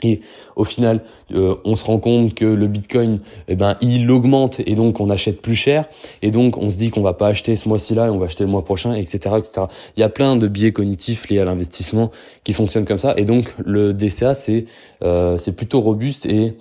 Et 0.02 0.20
au 0.56 0.64
final, 0.64 1.02
euh, 1.34 1.54
on 1.64 1.76
se 1.76 1.84
rend 1.84 1.98
compte 1.98 2.34
que 2.34 2.44
le 2.44 2.66
Bitcoin, 2.66 3.18
eh 3.48 3.54
ben, 3.54 3.76
il 3.80 4.10
augmente 4.10 4.60
et 4.60 4.74
donc 4.74 5.00
on 5.00 5.10
achète 5.10 5.40
plus 5.40 5.54
cher. 5.54 5.86
Et 6.22 6.30
donc 6.30 6.56
on 6.58 6.70
se 6.70 6.76
dit 6.76 6.90
qu'on 6.90 7.02
va 7.02 7.14
pas 7.14 7.28
acheter 7.28 7.56
ce 7.56 7.68
mois-ci 7.68 7.94
là 7.94 8.06
et 8.06 8.10
on 8.10 8.18
va 8.18 8.26
acheter 8.26 8.44
le 8.44 8.50
mois 8.50 8.64
prochain, 8.64 8.94
etc., 8.94 9.36
etc. 9.38 9.66
Il 9.96 10.00
y 10.00 10.02
a 10.02 10.08
plein 10.08 10.36
de 10.36 10.48
biais 10.48 10.72
cognitifs 10.72 11.28
liés 11.28 11.40
à 11.40 11.44
l'investissement 11.44 12.10
qui 12.44 12.52
fonctionnent 12.52 12.84
comme 12.84 12.98
ça. 12.98 13.14
Et 13.16 13.24
donc 13.24 13.54
le 13.64 13.94
DCA, 13.94 14.34
c'est 14.34 14.66
euh, 15.02 15.38
c'est 15.38 15.54
plutôt 15.54 15.80
robuste 15.80 16.26
et 16.26 16.56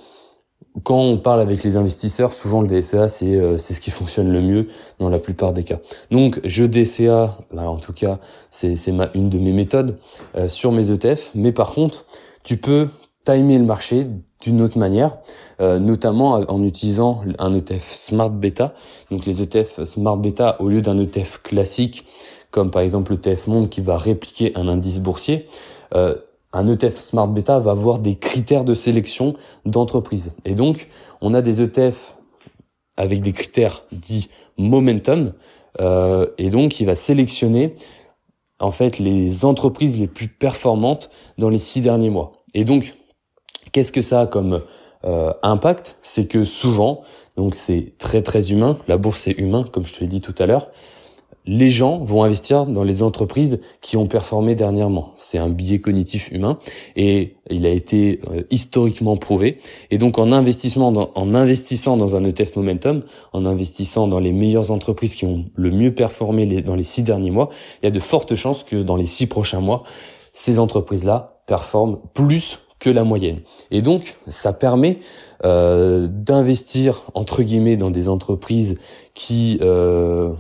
quand 0.84 1.02
on 1.02 1.18
parle 1.18 1.42
avec 1.42 1.66
les 1.66 1.76
investisseurs, 1.76 2.32
souvent 2.32 2.62
le 2.62 2.68
DCA 2.68 3.10
c'est 3.10 3.36
euh, 3.36 3.58
c'est 3.58 3.74
ce 3.74 3.82
qui 3.82 3.92
fonctionne 3.92 4.32
le 4.32 4.42
mieux 4.42 4.68
dans 5.00 5.10
la 5.10 5.20
plupart 5.20 5.52
des 5.52 5.64
cas. 5.64 5.80
Donc 6.12 6.40
je 6.46 6.64
DCA, 6.64 7.38
là 7.52 7.70
en 7.70 7.78
tout 7.78 7.94
cas 7.94 8.20
c'est 8.52 8.76
c'est 8.76 8.92
ma 8.94 9.10
une 9.14 9.30
de 9.30 9.38
mes 9.38 9.52
méthodes 9.52 9.98
sur 10.48 10.72
mes 10.72 10.92
ETF. 10.92 11.32
Mais 11.36 11.52
par 11.52 11.72
contre, 11.72 12.06
tu 12.44 12.58
peux 12.58 12.88
timer 13.24 13.58
le 13.58 13.66
marché 13.66 14.08
d'une 14.42 14.62
autre 14.62 14.78
manière, 14.78 15.18
euh, 15.60 15.80
notamment 15.80 16.32
en 16.32 16.64
utilisant 16.64 17.22
un 17.38 17.56
ETF 17.56 17.92
Smart 17.92 18.32
Beta. 18.32 18.74
Donc 19.12 19.26
les 19.26 19.42
ETF 19.42 19.84
Smart 19.84 20.18
Beta, 20.18 20.60
au 20.60 20.70
lieu 20.70 20.82
d'un 20.82 20.98
ETF 20.98 21.42
classique, 21.44 22.06
comme 22.50 22.72
par 22.72 22.82
exemple 22.82 23.14
l'ETF 23.14 23.48
Monde 23.48 23.70
qui 23.70 23.82
va 23.82 23.98
répliquer 23.98 24.52
un 24.56 24.68
indice 24.68 25.00
boursier, 25.00 25.48
euh, 25.96 26.16
un 26.54 26.68
ETF 26.68 26.98
Smart 26.98 27.28
Beta 27.28 27.60
va 27.60 27.72
avoir 27.72 28.00
des 28.00 28.16
critères 28.16 28.66
de 28.66 28.74
sélection 28.74 29.36
d'entreprise. 29.66 30.32
Et 30.44 30.54
donc, 30.54 30.90
on 31.22 31.34
a 31.34 31.42
des 31.42 31.62
ETF 31.62 32.16
avec 32.98 33.22
des 33.22 33.32
critères 33.32 33.84
dits 33.92 34.30
momentum, 34.58 35.34
euh, 35.80 36.28
et 36.38 36.50
donc 36.50 36.82
il 36.82 36.86
va 36.86 36.96
sélectionner 36.96 37.76
en 38.60 38.72
fait 38.72 39.00
les 39.00 39.46
entreprises 39.46 39.98
les 40.00 40.08
plus 40.08 40.28
performantes 40.28 41.10
dans 41.38 41.50
les 41.50 41.58
six 41.58 41.82
derniers 41.82 42.10
mois. 42.10 42.34
Et 42.54 42.66
donc, 42.66 42.94
Qu'est-ce 43.72 43.92
que 43.92 44.02
ça 44.02 44.22
a 44.22 44.28
comme 44.28 44.62
euh, 45.06 45.34
impact? 45.44 45.98
C'est 46.02 46.28
que 46.28 46.44
souvent, 46.46 47.02
donc 47.38 47.56
c'est 47.56 47.94
très 47.98 48.22
très 48.22 48.52
humain, 48.52 48.78
la 48.88 48.98
bourse 48.98 49.28
est 49.28 49.38
humain, 49.38 49.66
comme 49.72 49.86
je 49.86 49.94
te 49.94 50.00
l'ai 50.02 50.08
dit 50.08 50.22
tout 50.22 50.36
à 50.40 50.46
l'heure, 50.46 50.70
les 51.46 51.72
gens 51.72 51.98
vont 52.00 52.24
investir 52.24 52.66
dans 52.68 52.84
les 52.84 53.02
entreprises 53.02 53.60
qui 53.82 53.98
ont 53.98 54.06
performé 54.06 54.54
dernièrement. 54.54 55.14
C'est 55.18 55.40
un 55.40 55.50
biais 55.50 55.80
cognitif 55.80 56.32
humain 56.32 56.60
et 56.96 57.36
il 57.50 57.66
a 57.66 57.70
été 57.70 58.20
euh, 58.30 58.44
historiquement 58.52 59.18
prouvé. 59.18 59.58
Et 59.90 59.98
donc 59.98 60.20
en 60.20 60.32
investissement, 60.32 60.92
dans, 60.92 61.12
en 61.16 61.34
investissant 61.34 61.98
dans 61.98 62.16
un 62.16 62.24
ETF 62.24 62.58
Momentum, 62.58 63.02
en 63.34 63.46
investissant 63.46 64.08
dans 64.08 64.20
les 64.20 64.32
meilleures 64.32 64.72
entreprises 64.72 65.16
qui 65.16 65.26
ont 65.26 65.46
le 65.56 65.72
mieux 65.72 65.96
performé 65.96 66.46
les, 66.46 66.62
dans 66.62 66.76
les 66.76 66.84
six 66.84 67.02
derniers 67.02 67.32
mois, 67.32 67.50
il 67.82 67.86
y 67.86 67.88
a 67.88 67.92
de 67.92 68.00
fortes 68.00 68.36
chances 68.36 68.64
que 68.64 68.76
dans 68.76 68.96
les 68.96 69.08
six 69.08 69.26
prochains 69.26 69.62
mois, 69.62 69.84
ces 70.34 70.60
entreprises-là 70.60 71.42
performent 71.48 71.98
plus 72.14 72.60
que 72.82 72.90
la 72.90 73.06
moyenne. 73.06 73.40
Et 73.70 73.82
donc, 73.82 74.18
ça 74.28 74.52
permet 74.52 75.00
euh, 75.46 76.08
d'investir 76.10 77.04
entre 77.14 77.44
guillemets 77.44 77.78
dans 77.78 77.92
des 77.92 78.10
entreprises 78.10 78.78
qui 79.14 79.60
euh, 79.62 80.34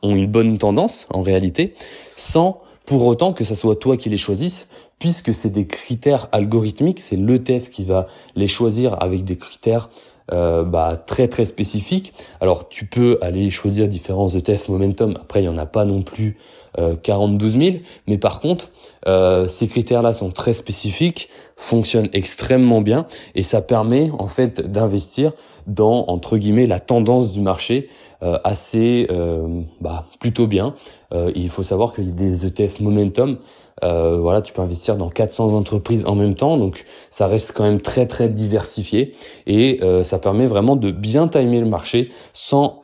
ont 0.00 0.16
une 0.16 0.28
bonne 0.28 0.56
tendance 0.56 1.06
en 1.12 1.20
réalité, 1.20 1.74
sans 2.16 2.62
pour 2.86 3.04
autant 3.04 3.32
que 3.34 3.44
ça 3.44 3.56
soit 3.56 3.76
toi 3.76 3.96
qui 3.96 4.08
les 4.08 4.16
choisisses, 4.16 4.68
puisque 4.98 5.34
c'est 5.34 5.50
des 5.50 5.66
critères 5.66 6.28
algorithmiques, 6.32 7.00
c'est 7.00 7.16
l'ETF 7.16 7.70
qui 7.70 7.84
va 7.84 8.06
les 8.36 8.46
choisir 8.46 9.02
avec 9.02 9.24
des 9.24 9.36
critères 9.36 9.90
euh, 10.32 10.62
bah, 10.62 10.96
très 10.96 11.26
très 11.26 11.44
spécifiques. 11.44 12.12
Alors 12.40 12.68
tu 12.68 12.86
peux 12.86 13.18
aller 13.20 13.50
choisir 13.50 13.88
différents 13.88 14.28
ETF 14.28 14.68
momentum, 14.68 15.18
après 15.20 15.42
il 15.42 15.46
y 15.46 15.48
en 15.48 15.56
a 15.56 15.66
pas 15.66 15.84
non 15.84 16.02
plus 16.02 16.36
euh, 16.78 16.94
42 16.96 17.48
000, 17.48 17.62
mais 18.06 18.18
par 18.18 18.40
contre 18.40 18.70
euh, 19.06 19.48
ces 19.48 19.68
critères-là 19.68 20.12
sont 20.12 20.30
très 20.30 20.54
spécifiques, 20.54 21.28
fonctionnent 21.56 22.10
extrêmement 22.12 22.80
bien 22.80 23.06
et 23.34 23.42
ça 23.42 23.62
permet 23.62 24.10
en 24.18 24.26
fait 24.26 24.60
d'investir 24.60 25.32
dans 25.66 26.04
entre 26.08 26.36
guillemets 26.36 26.66
la 26.66 26.80
tendance 26.80 27.32
du 27.32 27.40
marché 27.40 27.88
euh, 28.22 28.38
assez 28.44 29.06
euh, 29.10 29.62
bah, 29.80 30.04
plutôt 30.18 30.46
bien. 30.46 30.74
Euh, 31.14 31.32
il 31.34 31.48
faut 31.48 31.62
savoir 31.62 31.94
qu'il 31.94 32.04
y 32.04 32.08
a 32.08 32.12
des 32.12 32.44
ETF 32.44 32.80
momentum. 32.80 33.38
voilà, 33.82 34.42
tu 34.42 34.52
peux 34.52 34.60
investir 34.60 34.98
dans 34.98 35.08
400 35.08 35.54
entreprises 35.54 36.04
en 36.04 36.14
même 36.14 36.34
temps, 36.34 36.58
donc 36.58 36.84
ça 37.08 37.26
reste 37.26 37.52
quand 37.56 37.64
même 37.64 37.80
très 37.80 38.06
très 38.06 38.28
diversifié 38.28 39.14
et 39.46 39.80
ça 40.02 40.18
permet 40.18 40.46
vraiment 40.46 40.76
de 40.76 40.90
bien 40.90 41.28
timer 41.28 41.60
le 41.60 41.66
marché 41.66 42.10
sans 42.34 42.79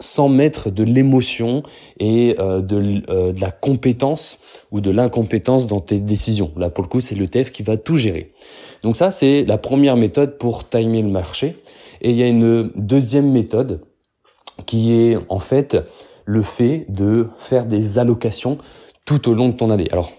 sans 0.00 0.28
mettre 0.28 0.70
de 0.70 0.82
l'émotion 0.82 1.62
et 2.00 2.36
euh, 2.38 2.60
de, 2.60 3.02
euh, 3.10 3.32
de, 3.32 3.40
la 3.40 3.50
compétence 3.50 4.38
ou 4.70 4.80
de 4.80 4.90
l'incompétence 4.90 5.66
dans 5.66 5.80
tes 5.80 6.00
décisions. 6.00 6.52
Là, 6.56 6.70
pour 6.70 6.82
le 6.82 6.88
coup, 6.88 7.00
c'est 7.00 7.14
l'ETF 7.14 7.52
qui 7.52 7.62
va 7.62 7.76
tout 7.76 7.96
gérer. 7.96 8.32
Donc 8.82 8.96
ça, 8.96 9.10
c'est 9.10 9.44
la 9.44 9.58
première 9.58 9.96
méthode 9.96 10.38
pour 10.38 10.68
timer 10.68 11.02
le 11.02 11.08
marché. 11.08 11.56
Et 12.00 12.10
il 12.10 12.16
y 12.16 12.22
a 12.22 12.28
une 12.28 12.70
deuxième 12.76 13.30
méthode 13.30 13.80
qui 14.64 14.94
est 14.94 15.18
en 15.28 15.38
fait 15.38 15.76
le 16.24 16.42
fait 16.42 16.86
de 16.88 17.28
faire 17.38 17.66
des 17.66 17.98
allocations 17.98 18.58
tout 19.04 19.28
au 19.28 19.34
long 19.34 19.48
de 19.48 19.54
ton 19.54 19.70
année. 19.70 19.88
Alors, 19.92 20.12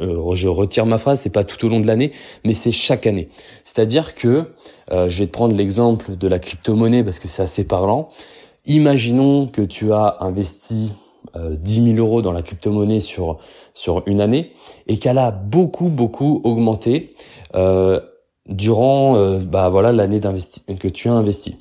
euh, 0.00 0.34
je 0.34 0.48
retire 0.48 0.86
ma 0.86 0.98
phrase, 0.98 1.20
c'est 1.20 1.32
pas 1.32 1.44
tout 1.44 1.64
au 1.64 1.68
long 1.68 1.80
de 1.80 1.86
l'année, 1.86 2.12
mais 2.44 2.54
c'est 2.54 2.72
chaque 2.72 3.06
année. 3.06 3.28
C'est-à-dire 3.64 4.14
que, 4.14 4.52
euh, 4.90 5.08
je 5.08 5.18
vais 5.20 5.26
te 5.26 5.32
prendre 5.32 5.54
l'exemple 5.54 6.16
de 6.16 6.28
la 6.28 6.38
crypto-monnaie 6.38 7.04
parce 7.04 7.18
que 7.18 7.28
c'est 7.28 7.42
assez 7.42 7.64
parlant. 7.64 8.08
Imaginons 8.66 9.46
que 9.46 9.62
tu 9.62 9.92
as 9.92 10.16
investi 10.20 10.92
euh, 11.36 11.56
10 11.56 11.94
000 11.94 11.96
euros 11.98 12.22
dans 12.22 12.32
la 12.32 12.42
crypto-monnaie 12.42 13.00
sur 13.00 13.38
sur 13.74 14.02
une 14.06 14.20
année 14.20 14.52
et 14.86 14.98
qu'elle 14.98 15.18
a 15.18 15.30
beaucoup 15.30 15.88
beaucoup 15.88 16.40
augmenté 16.44 17.14
euh, 17.54 18.00
durant 18.48 19.16
euh, 19.16 19.38
bah 19.38 19.68
voilà 19.68 19.92
l'année 19.92 20.20
que 20.20 20.88
tu 20.88 21.08
as 21.08 21.12
investi. 21.12 21.56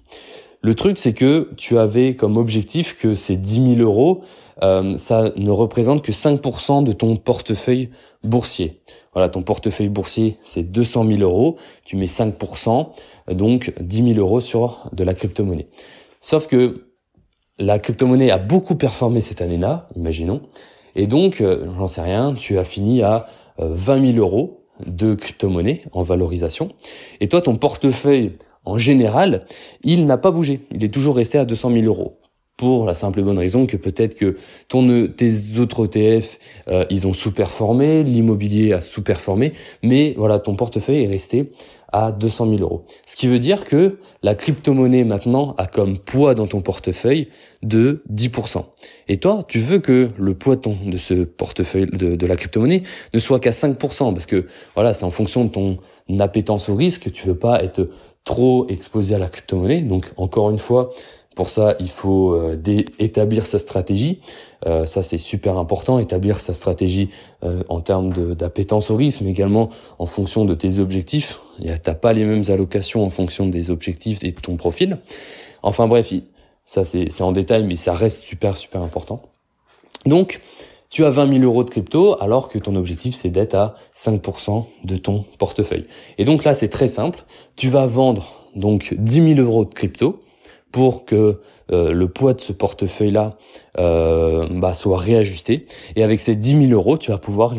Le 0.62 0.76
truc 0.76 0.98
c'est 0.98 1.14
que 1.14 1.50
tu 1.58 1.78
avais 1.78 2.16
comme 2.16 2.38
objectif 2.38 2.98
que 2.98 3.16
ces 3.16 3.36
10 3.36 3.76
000 3.78 3.82
euros 3.82 4.22
euh, 4.64 4.98
ça 4.98 5.32
ne 5.36 5.52
représente 5.52 6.02
que 6.02 6.12
5% 6.12 6.84
de 6.84 6.92
ton 6.92 7.16
portefeuille 7.16 7.90
boursier. 8.24 8.82
Voilà, 9.14 9.30
ton 9.30 9.42
portefeuille 9.42 9.90
boursier, 9.90 10.38
c'est 10.44 10.64
200 10.64 11.08
000 11.08 11.22
euros. 11.22 11.58
Tu 11.84 11.96
mets 11.96 12.06
5%, 12.06 12.90
donc 13.32 13.74
10 13.80 14.14
000 14.14 14.20
euros 14.20 14.42
sur 14.42 14.90
de 14.94 15.04
la 15.04 15.14
crypto-monnaie. 15.14 15.68
Sauf 16.22 16.48
que 16.48 16.88
la 17.58 17.80
crypto-monnaie 17.80 18.32
a 18.32 18.38
beaucoup 18.38 18.76
performé 18.76 19.22
cette 19.22 19.42
année-là, 19.42 19.88
imaginons. 19.96 20.42
Et 20.96 21.08
donc, 21.08 21.42
euh, 21.42 21.68
j'en 21.78 21.88
sais 21.88 22.02
rien, 22.02 22.34
tu 22.34 22.58
as 22.58 22.64
fini 22.64 23.02
à 23.02 23.28
20 23.58 23.98
euh, 23.98 24.14
000 24.14 24.18
euros 24.20 24.66
de 24.86 25.16
crypto-monnaie 25.16 25.84
en 25.92 26.04
valorisation. 26.04 26.70
Et 27.20 27.30
toi, 27.30 27.42
ton 27.42 27.56
portefeuille, 27.56 28.34
en 28.66 28.78
général, 28.78 29.46
il 29.84 30.06
n'a 30.06 30.18
pas 30.18 30.32
bougé. 30.32 30.62
Il 30.72 30.84
est 30.84 30.94
toujours 30.94 31.16
resté 31.16 31.38
à 31.38 31.46
200 31.46 31.72
000 31.72 31.86
euros 31.86 32.20
pour 32.58 32.86
la 32.86 32.96
simple 32.96 33.20
et 33.20 33.24
bonne 33.24 33.38
raison 33.38 33.68
que 33.68 33.78
peut-être 33.78 34.16
que 34.16 34.36
ton 34.68 34.90
e, 34.90 35.08
tes 35.08 35.60
autres 35.60 35.86
ETF 35.86 36.40
euh, 36.68 36.86
ils 36.90 37.06
ont 37.06 37.14
sous-performé, 37.14 38.04
l'immobilier 38.04 38.74
a 38.74 38.82
sous-performé, 38.82 39.54
mais 39.84 40.16
voilà 40.18 40.40
ton 40.40 40.56
portefeuille 40.56 41.04
est 41.04 41.08
resté 41.08 41.52
à 41.92 42.12
200 42.12 42.50
000 42.50 42.62
euros. 42.62 42.86
Ce 43.06 43.16
qui 43.16 43.28
veut 43.28 43.40
dire 43.40 43.64
que 43.64 44.00
la 44.22 44.36
crypto-monnaie 44.36 45.04
maintenant 45.04 45.56
a 45.58 45.68
comme 45.68 45.98
poids 46.00 46.36
dans 46.36 46.48
ton 46.48 46.62
portefeuille 46.62 47.30
de 47.64 48.04
10%. 48.14 48.64
Et 49.08 49.18
toi, 49.18 49.46
tu 49.48 49.60
veux 49.60 49.80
que 49.80 50.10
le 50.18 50.34
poids 50.34 50.58
de, 50.58 50.98
ce 50.98 51.14
portefeuille 51.24 51.88
de, 51.88 52.16
de 52.16 52.28
la 52.28 52.36
crypto-monnaie 52.36 52.84
ne 53.14 53.20
soit 53.20 53.40
qu'à 53.40 53.52
5%, 53.52 54.14
parce 54.14 54.26
que 54.26 54.48
voilà, 54.76 54.94
c'est 54.94 55.06
en 55.06 55.12
fonction 55.12 55.46
de 55.46 55.50
ton 55.50 55.80
appétence 56.20 56.70
au 56.70 56.76
risque, 56.76 57.12
tu 57.12 57.28
veux 57.28 57.38
pas 57.38 57.64
être 57.64 57.90
trop 58.24 58.68
exposé 58.68 59.16
à 59.16 59.20
la 59.20 59.30
crypto-monnaie. 59.30 59.82
Donc 59.82 60.12
encore 60.18 60.52
une 60.52 60.60
fois, 60.60 60.92
Pour 61.38 61.50
ça, 61.50 61.76
il 61.80 61.92
faut 61.92 62.34
euh, 62.34 62.60
établir 62.98 63.46
sa 63.46 63.60
stratégie. 63.60 64.22
Euh, 64.66 64.88
ça, 64.88 65.04
c'est 65.04 65.20
super 65.20 65.60
important, 65.60 66.00
établir 66.00 66.40
sa 66.40 66.56
stratégie 66.56 67.12
euh, 67.44 67.62
en 67.70 67.80
termes 67.80 68.12
d'appétence 68.34 68.90
au 68.90 68.96
risque, 68.96 69.22
mais 69.22 69.30
également 69.30 69.70
en 70.00 70.08
fonction 70.08 70.46
de 70.46 70.56
tes 70.56 70.80
objectifs. 70.80 71.40
Tu 71.60 71.68
n'as 71.68 71.94
pas 71.94 72.12
les 72.14 72.26
mêmes 72.26 72.46
allocations 72.48 73.06
en 73.06 73.12
fonction 73.12 73.46
des 73.46 73.70
objectifs 73.70 74.24
et 74.24 74.32
de 74.32 74.42
ton 74.42 74.56
profil. 74.56 74.98
Enfin 75.62 75.88
bref, 75.88 76.12
ça 76.66 76.84
c'est 76.84 77.22
en 77.22 77.34
détail, 77.34 77.66
mais 77.66 77.76
ça 77.76 77.94
reste 77.94 78.24
super, 78.24 78.58
super 78.58 78.82
important. 78.82 79.22
Donc, 80.08 80.42
tu 80.90 81.06
as 81.06 81.12
20 81.12 81.36
000 81.36 81.44
euros 81.44 81.64
de 81.64 81.70
crypto 81.70 82.20
alors 82.20 82.50
que 82.50 82.58
ton 82.58 82.76
objectif 82.76 83.14
c'est 83.14 83.30
d'être 83.30 83.54
à 83.54 83.76
5% 83.96 84.66
de 84.86 84.96
ton 84.96 85.24
portefeuille. 85.38 85.86
Et 86.18 86.26
donc 86.26 86.44
là 86.46 86.56
c'est 86.56 86.70
très 86.70 86.88
simple, 86.88 87.26
tu 87.56 87.70
vas 87.70 87.86
vendre 87.86 88.46
donc 88.56 88.96
10 88.98 89.36
000 89.36 89.40
euros 89.48 89.66
de 89.66 89.74
crypto 89.74 90.20
pour 90.72 91.06
que 91.06 91.40
euh, 91.72 91.92
le 91.92 92.08
poids 92.08 92.34
de 92.34 92.42
ce 92.42 92.54
portefeuille-là 92.54 93.38
euh, 93.78 94.48
bah, 94.52 94.74
soit 94.74 94.98
réajusté. 94.98 95.66
Et 95.96 96.04
avec 96.04 96.20
ces 96.20 96.36
10 96.36 96.68
000 96.68 96.72
euros, 96.72 96.98
tu 96.98 97.12
vas 97.12 97.18
pouvoir 97.18 97.54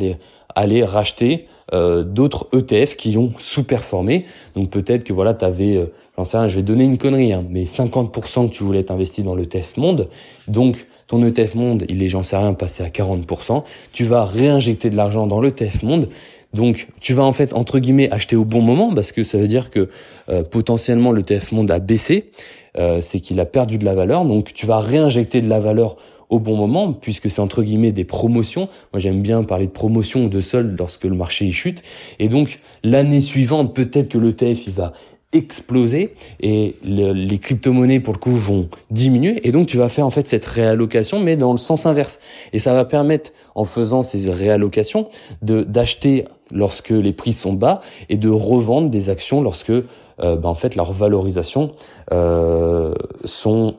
aller 0.55 0.85
racheter 0.85 1.47
euh, 1.75 2.03
d'autres 2.03 2.49
ETF 2.55 2.97
qui 2.97 3.19
ont 3.19 3.33
sous-performé. 3.38 4.25
Donc 4.55 4.71
peut-être 4.71 5.05
que 5.05 5.12
voilà, 5.12 5.35
tu 5.35 5.45
avais, 5.45 5.77
euh, 5.77 5.93
j'en 6.17 6.25
sais 6.25 6.38
rien, 6.38 6.49
je 6.49 6.57
vais 6.57 6.62
donner 6.62 6.85
une 6.85 6.97
connerie, 6.97 7.35
hein, 7.35 7.45
mais 7.49 7.65
50% 7.65 8.49
que 8.49 8.55
tu 8.55 8.65
voulais 8.65 8.81
être 8.81 8.91
investi 8.91 9.23
dans 9.23 9.35
l'ETF 9.35 9.77
Monde. 9.77 10.09
Donc 10.47 10.87
ton 11.09 11.23
ETF 11.23 11.55
Monde, 11.57 11.85
il 11.91 12.03
est, 12.03 12.09
j'en 12.09 12.23
sais 12.23 12.38
rien, 12.38 12.55
passé 12.55 12.83
à 12.83 12.88
40%. 12.88 13.65
Tu 13.93 14.05
vas 14.05 14.25
réinjecter 14.25 14.88
de 14.88 14.97
l'argent 14.97 15.27
dans 15.27 15.43
l'ETF 15.43 15.83
Monde. 15.83 16.09
Donc, 16.55 16.88
tu 17.00 17.12
vas 17.12 17.25
en 17.25 17.33
fait 17.35 17.53
entre 17.53 17.79
guillemets 17.79 18.11
acheter 18.11 18.35
au 18.35 18.45
bon 18.45 18.62
moment 18.62 18.95
parce 18.95 19.12
que 19.12 19.23
ça 19.23 19.37
veut 19.37 19.47
dire 19.47 19.71
que 19.71 19.91
euh, 20.31 20.43
potentiellement 20.43 21.12
le 21.12 21.23
TF 21.23 21.53
Monde 21.53 21.71
a 21.71 21.79
baissé, 21.79 22.31
euh, 22.77 23.01
c'est 23.01 23.21
qu'il 23.21 23.41
a 23.41 23.47
perdu 23.47 23.79
de 23.79 23.85
la 23.85 23.95
valeur. 23.95 24.25
Donc, 24.25 24.53
tu 24.53 24.67
vas 24.67 24.81
réinjecter 24.81 25.41
de 25.41 25.49
la 25.49 25.61
valeur 25.61 25.97
au 26.29 26.39
bon 26.39 26.57
moment 26.57 26.93
puisque 26.93 27.31
c'est 27.31 27.41
entre 27.41 27.63
guillemets 27.63 27.93
des 27.93 28.05
promotions. 28.05 28.69
Moi, 28.93 29.01
j'aime 29.01 29.23
bien 29.23 29.43
parler 29.45 29.67
de 29.67 29.73
promotion 29.73 30.25
ou 30.25 30.29
de 30.29 30.41
solde 30.41 30.77
lorsque 30.79 31.05
le 31.05 31.15
marché 31.15 31.51
chute. 31.51 31.83
Et 32.19 32.29
donc, 32.29 32.61
l'année 32.83 33.21
suivante, 33.21 33.75
peut-être 33.75 34.11
que 34.11 34.19
le 34.19 34.33
TF 34.33 34.67
il 34.67 34.73
va 34.73 34.93
exploser 35.32 36.14
et 36.40 36.76
les 36.82 37.38
crypto-monnaies 37.38 38.00
pour 38.00 38.14
le 38.14 38.18
coup 38.18 38.30
vont 38.30 38.70
diminuer 38.90 39.47
et 39.47 39.52
donc 39.52 39.66
tu 39.66 39.76
vas 39.76 39.90
faire 39.90 40.06
en 40.06 40.11
fait 40.11 40.26
cette 40.26 40.47
réallocation 40.47 41.20
mais 41.20 41.37
dans 41.37 41.52
le 41.52 41.58
sens 41.58 41.85
inverse 41.85 42.18
et 42.54 42.58
ça 42.58 42.73
va 42.73 42.87
permettre 42.87 43.32
en 43.54 43.66
faisant 43.66 44.02
ces 44.02 44.30
réallocations 44.30 45.08
de 45.42 45.64
d'acheter 45.64 46.25
lorsque 46.50 46.90
les 46.90 47.12
prix 47.12 47.35
sont 47.35 47.52
bas 47.52 47.82
et 48.08 48.16
de 48.16 48.30
revendre 48.30 48.88
des 48.88 49.11
actions 49.11 49.42
lorsque 49.42 49.68
euh, 49.70 49.85
ben, 50.18 50.49
en 50.49 50.54
fait 50.54 50.76
leur 50.76 50.92
valorisation 50.92 51.73
euh, 52.11 52.94
sont 53.25 53.75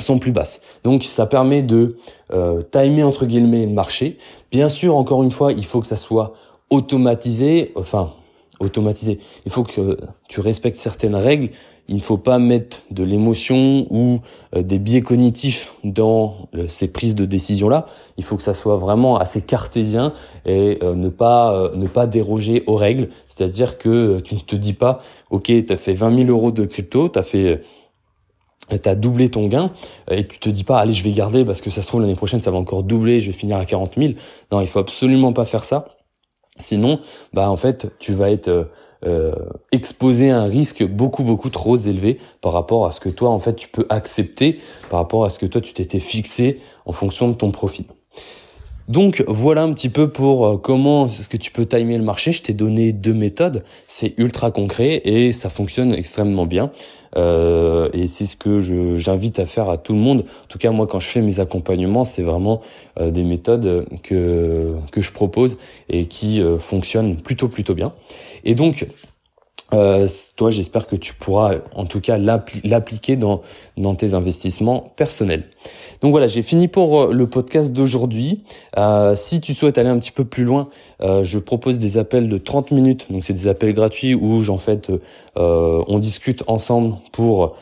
sont 0.00 0.18
plus 0.18 0.32
basses. 0.32 0.60
Donc 0.82 1.04
ça 1.04 1.26
permet 1.26 1.62
de 1.62 1.98
euh, 2.32 2.62
timer 2.62 3.04
entre 3.04 3.26
guillemets 3.26 3.64
le 3.64 3.72
marché. 3.72 4.18
Bien 4.50 4.68
sûr, 4.68 4.96
encore 4.96 5.22
une 5.22 5.30
fois, 5.30 5.52
il 5.52 5.64
faut 5.64 5.80
que 5.80 5.86
ça 5.86 5.94
soit 5.94 6.34
automatisé, 6.68 7.70
enfin 7.76 8.14
automatisé. 8.60 9.18
Il 9.46 9.52
faut 9.52 9.62
que 9.62 9.96
tu 10.28 10.40
respectes 10.40 10.76
certaines 10.76 11.14
règles. 11.14 11.50
Il 11.86 11.96
ne 11.96 12.00
faut 12.00 12.16
pas 12.16 12.38
mettre 12.38 12.78
de 12.90 13.02
l'émotion 13.02 13.86
ou 13.90 14.20
euh, 14.56 14.62
des 14.62 14.78
biais 14.78 15.02
cognitifs 15.02 15.74
dans 15.84 16.48
euh, 16.54 16.66
ces 16.66 16.88
prises 16.88 17.14
de 17.14 17.26
décision 17.26 17.68
là. 17.68 17.84
Il 18.16 18.24
faut 18.24 18.36
que 18.36 18.42
ça 18.42 18.54
soit 18.54 18.76
vraiment 18.78 19.18
assez 19.18 19.42
cartésien 19.42 20.14
et 20.46 20.78
euh, 20.82 20.94
ne 20.94 21.10
pas 21.10 21.70
ne 21.74 21.86
pas 21.86 22.06
déroger 22.06 22.62
aux 22.66 22.76
règles. 22.76 23.10
C'est-à-dire 23.28 23.76
que 23.76 24.18
tu 24.20 24.34
ne 24.34 24.40
te 24.40 24.56
dis 24.56 24.72
pas, 24.72 25.00
ok, 25.30 25.44
tu 25.44 25.72
as 25.72 25.76
fait 25.76 25.92
20 25.92 26.24
000 26.24 26.30
euros 26.30 26.52
de 26.52 26.64
crypto, 26.64 27.10
tu 27.10 27.18
as 27.18 27.22
fait 27.22 27.60
t'as 28.68 28.94
doublé 28.94 29.28
ton 29.28 29.46
gain 29.46 29.72
et 30.10 30.24
tu 30.24 30.38
te 30.38 30.48
dis 30.48 30.64
pas 30.64 30.78
allez 30.78 30.94
je 30.94 31.04
vais 31.04 31.12
garder 31.12 31.44
parce 31.44 31.60
que 31.60 31.68
ça 31.68 31.82
se 31.82 31.86
trouve 31.86 32.00
l'année 32.00 32.14
prochaine 32.14 32.40
ça 32.40 32.50
va 32.50 32.56
encore 32.56 32.82
doubler 32.82 33.20
je 33.20 33.26
vais 33.26 33.32
finir 33.32 33.58
à 33.58 33.66
40 33.66 33.96
000 33.98 34.14
non 34.52 34.62
il 34.62 34.66
faut 34.66 34.78
absolument 34.78 35.34
pas 35.34 35.44
faire 35.44 35.64
ça 35.64 35.93
Sinon, 36.58 37.00
bah 37.32 37.50
en 37.50 37.56
fait, 37.56 37.92
tu 37.98 38.12
vas 38.12 38.30
être 38.30 38.48
euh, 38.48 38.64
euh, 39.06 39.34
exposé 39.72 40.30
à 40.30 40.40
un 40.40 40.46
risque 40.46 40.82
beaucoup 40.84 41.24
beaucoup 41.24 41.50
trop 41.50 41.76
élevé 41.76 42.18
par 42.40 42.52
rapport 42.52 42.86
à 42.86 42.92
ce 42.92 43.00
que 43.00 43.10
toi 43.10 43.30
en 43.30 43.38
fait 43.38 43.54
tu 43.54 43.68
peux 43.68 43.86
accepter, 43.90 44.58
par 44.88 45.00
rapport 45.00 45.24
à 45.24 45.30
ce 45.30 45.38
que 45.38 45.46
toi 45.46 45.60
tu 45.60 45.74
t'étais 45.74 46.00
fixé 46.00 46.60
en 46.86 46.92
fonction 46.92 47.28
de 47.28 47.34
ton 47.34 47.50
profil. 47.50 47.84
Donc 48.88 49.24
voilà 49.26 49.62
un 49.62 49.72
petit 49.72 49.88
peu 49.88 50.08
pour 50.08 50.46
euh, 50.46 50.56
comment 50.58 51.06
est-ce 51.06 51.28
que 51.28 51.38
tu 51.38 51.50
peux 51.50 51.64
timer 51.64 51.96
le 51.96 52.04
marché. 52.04 52.32
Je 52.32 52.42
t'ai 52.42 52.52
donné 52.52 52.92
deux 52.92 53.14
méthodes, 53.14 53.64
c'est 53.88 54.12
ultra 54.18 54.50
concret 54.50 55.00
et 55.04 55.32
ça 55.32 55.48
fonctionne 55.48 55.94
extrêmement 55.94 56.44
bien. 56.44 56.70
Euh, 57.16 57.88
et 57.94 58.06
c'est 58.06 58.26
ce 58.26 58.36
que 58.36 58.60
j'invite 58.98 59.38
à 59.38 59.46
faire 59.46 59.70
à 59.70 59.78
tout 59.78 59.94
le 59.94 60.00
monde. 60.00 60.20
En 60.20 60.46
tout 60.48 60.58
cas, 60.58 60.70
moi, 60.70 60.86
quand 60.86 61.00
je 61.00 61.08
fais 61.08 61.22
mes 61.22 61.40
accompagnements, 61.40 62.04
c'est 62.04 62.22
vraiment 62.22 62.60
euh, 63.00 63.10
des 63.10 63.24
méthodes 63.24 63.86
que 64.02 64.74
que 64.92 65.00
je 65.00 65.12
propose 65.12 65.56
et 65.88 66.06
qui 66.06 66.42
fonctionnent 66.58 67.16
plutôt 67.16 67.48
plutôt 67.48 67.74
bien. 67.74 67.94
Et 68.44 68.54
donc 68.54 68.86
euh, 69.72 70.06
toi, 70.36 70.50
j'espère 70.50 70.86
que 70.86 70.96
tu 70.96 71.14
pourras 71.14 71.54
en 71.74 71.86
tout 71.86 72.00
cas 72.00 72.18
l'appliquer 72.18 73.16
dans, 73.16 73.40
tes 73.96 74.14
investissements 74.14 74.92
personnels. 74.96 75.44
Donc 76.00 76.10
voilà, 76.10 76.26
j'ai 76.26 76.42
fini 76.42 76.68
pour 76.68 77.00
euh, 77.00 77.12
le 77.12 77.26
podcast 77.26 77.72
d'aujourd'hui. 77.72 78.44
Euh, 78.76 79.16
si 79.16 79.40
tu 79.40 79.54
souhaites 79.54 79.78
aller 79.78 79.88
un 79.88 79.98
petit 79.98 80.12
peu 80.12 80.24
plus 80.24 80.44
loin, 80.44 80.68
euh, 81.00 81.24
je 81.24 81.38
propose 81.38 81.78
des 81.78 81.96
appels 81.98 82.28
de 82.28 82.38
30 82.38 82.72
minutes. 82.72 83.06
Donc 83.10 83.24
c'est 83.24 83.32
des 83.32 83.48
appels 83.48 83.72
gratuits 83.72 84.14
où 84.14 84.42
en 84.48 84.58
fait 84.58 84.90
on 85.36 85.98
discute 85.98 86.44
ensemble 86.46 86.96
pour 87.12 87.56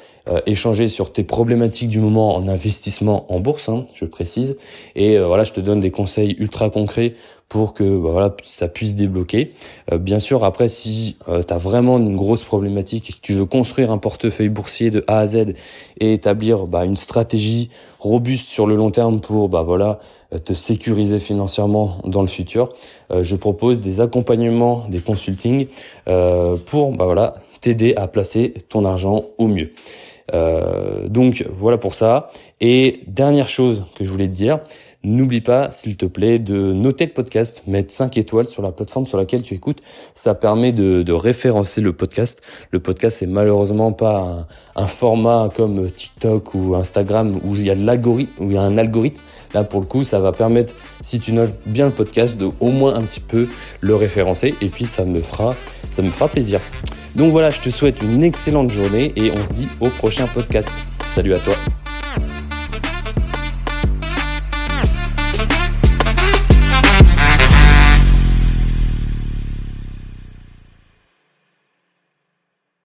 échanger 0.47 0.87
sur 0.87 1.13
tes 1.13 1.25
problématiques 1.25 1.89
du 1.89 1.99
moment 1.99 2.37
en 2.37 2.47
investissement 2.47 3.27
en 3.33 3.41
bourse, 3.41 3.69
hein, 3.69 3.87
je 3.95 4.05
précise. 4.05 4.57
Et 4.95 5.19
voilà, 5.19 5.43
je 5.43 5.53
te 5.53 5.61
donne 5.61 5.81
des 5.81 5.91
conseils 5.91 6.37
ultra 6.39 6.71
concrets 6.71 7.15
pour 7.53 7.75
que 7.75 7.85
bah, 7.85 8.09
voilà 8.11 8.35
ça 8.45 8.67
puisse 8.67 8.95
débloquer. 8.95 9.53
Euh, 9.93 9.99
bien 9.99 10.21
sûr, 10.21 10.43
après 10.43 10.71
si 10.71 11.17
euh, 11.29 11.43
tu 11.47 11.53
as 11.53 11.59
vraiment 11.59 11.99
une 11.99 12.17
grosse 12.17 12.45
problématique 12.45 13.11
et 13.11 13.13
que 13.13 13.19
tu 13.21 13.35
veux 13.35 13.45
construire 13.45 13.91
un 13.91 13.99
portefeuille 13.99 14.49
boursier 14.49 14.91
de 14.91 15.05
A 15.07 15.19
à 15.19 15.27
Z 15.27 15.53
et 16.01 16.15
établir 16.15 16.67
bah, 16.67 16.87
une 16.87 16.97
stratégie 16.97 17.69
robuste 17.99 18.49
sur 18.49 18.67
le 18.67 18.75
long 18.75 18.91
terme 18.91 19.21
pour 19.21 19.51
bah 19.51 19.63
voilà 19.65 20.01
euh, 20.33 20.39
te 20.39 20.55
sécuriser 20.55 21.21
financièrement 21.21 21.99
dans 22.05 22.23
le 22.23 22.27
futur, 22.27 22.73
je 23.21 23.37
propose 23.37 23.81
des 23.81 24.01
accompagnements, 24.01 24.89
des 24.89 25.01
consultings 25.01 25.67
pour 26.07 26.93
bah 26.93 27.05
voilà 27.05 27.35
t'aider 27.61 27.95
à 27.97 28.09
placer 28.09 28.55
ton 28.71 28.87
argent 28.87 29.27
au 29.37 29.47
mieux. 29.47 29.73
donc 31.07 31.47
voilà 31.59 31.77
pour 31.77 31.95
ça. 31.95 32.31
Et 32.63 33.01
dernière 33.07 33.49
chose 33.49 33.85
que 33.95 34.05
je 34.05 34.11
voulais 34.11 34.29
te 34.29 34.33
dire, 34.33 34.61
N'oublie 35.05 35.41
pas, 35.41 35.73
s'il 35.73 35.97
te 35.97 36.07
plaît, 36.07 36.39
de 36.39 36.73
noter 36.73 37.07
le 37.07 37.13
podcast, 37.13 37.65
mettre 37.67 37.93
5 37.93 38.17
étoiles 38.19 38.47
sur 38.47 38.63
la 38.63 38.71
plateforme 38.71 39.05
sur 39.07 39.19
laquelle 39.19 39.43
tu 39.43 39.55
écoutes. 39.55 39.81
Ça 40.15 40.35
permet 40.35 40.73
de, 40.73 41.03
de 41.03 41.13
référencer 41.13 41.81
le 41.81 41.93
podcast. 41.93 42.41
Le 42.71 42.79
podcast, 42.79 43.19
c'est 43.19 43.27
malheureusement 43.27 43.93
pas 43.93 44.47
un, 44.77 44.87
format 44.87 45.49
comme 45.57 45.91
TikTok 45.91 46.55
ou 46.55 46.77
Instagram 46.77 47.41
où 47.43 47.57
il 47.57 47.67
y 47.67 47.71
a 47.71 47.75
de 47.75 47.85
l'algorithme, 47.85 48.45
où 48.45 48.51
il 48.51 48.55
y 48.55 48.57
a 48.57 48.63
un 48.63 48.79
algorithme. 48.79 49.21
Là, 49.55 49.65
pour 49.65 49.81
le 49.81 49.87
coup, 49.87 50.05
ça 50.05 50.21
va 50.21 50.31
permettre, 50.31 50.73
si 51.03 51.19
tu 51.19 51.33
notes 51.33 51.55
bien 51.67 51.87
le 51.87 51.93
podcast, 51.93 52.39
de 52.39 52.49
au 52.61 52.71
moins 52.71 52.95
un 52.95 53.03
petit 53.03 53.21
peu 53.21 53.49
le 53.81 53.97
référencer. 53.97 54.55
Et 54.61 54.69
puis, 54.69 54.85
ça 54.85 55.05
me 55.05 55.19
fera, 55.19 55.57
ça 55.91 56.03
me 56.03 56.11
fera 56.11 56.29
plaisir. 56.29 56.61
Donc 57.17 57.33
voilà, 57.33 57.51
je 57.51 57.61
te 57.61 57.71
souhaite 57.71 58.01
une 58.03 58.23
excellente 58.23 58.71
journée 58.71 59.13
et 59.17 59.33
on 59.33 59.45
se 59.45 59.53
dit 59.53 59.69
au 59.81 59.89
prochain 59.89 60.29
podcast. 60.29 60.71
Salut 61.05 61.35
à 61.35 61.39
toi. 61.39 61.55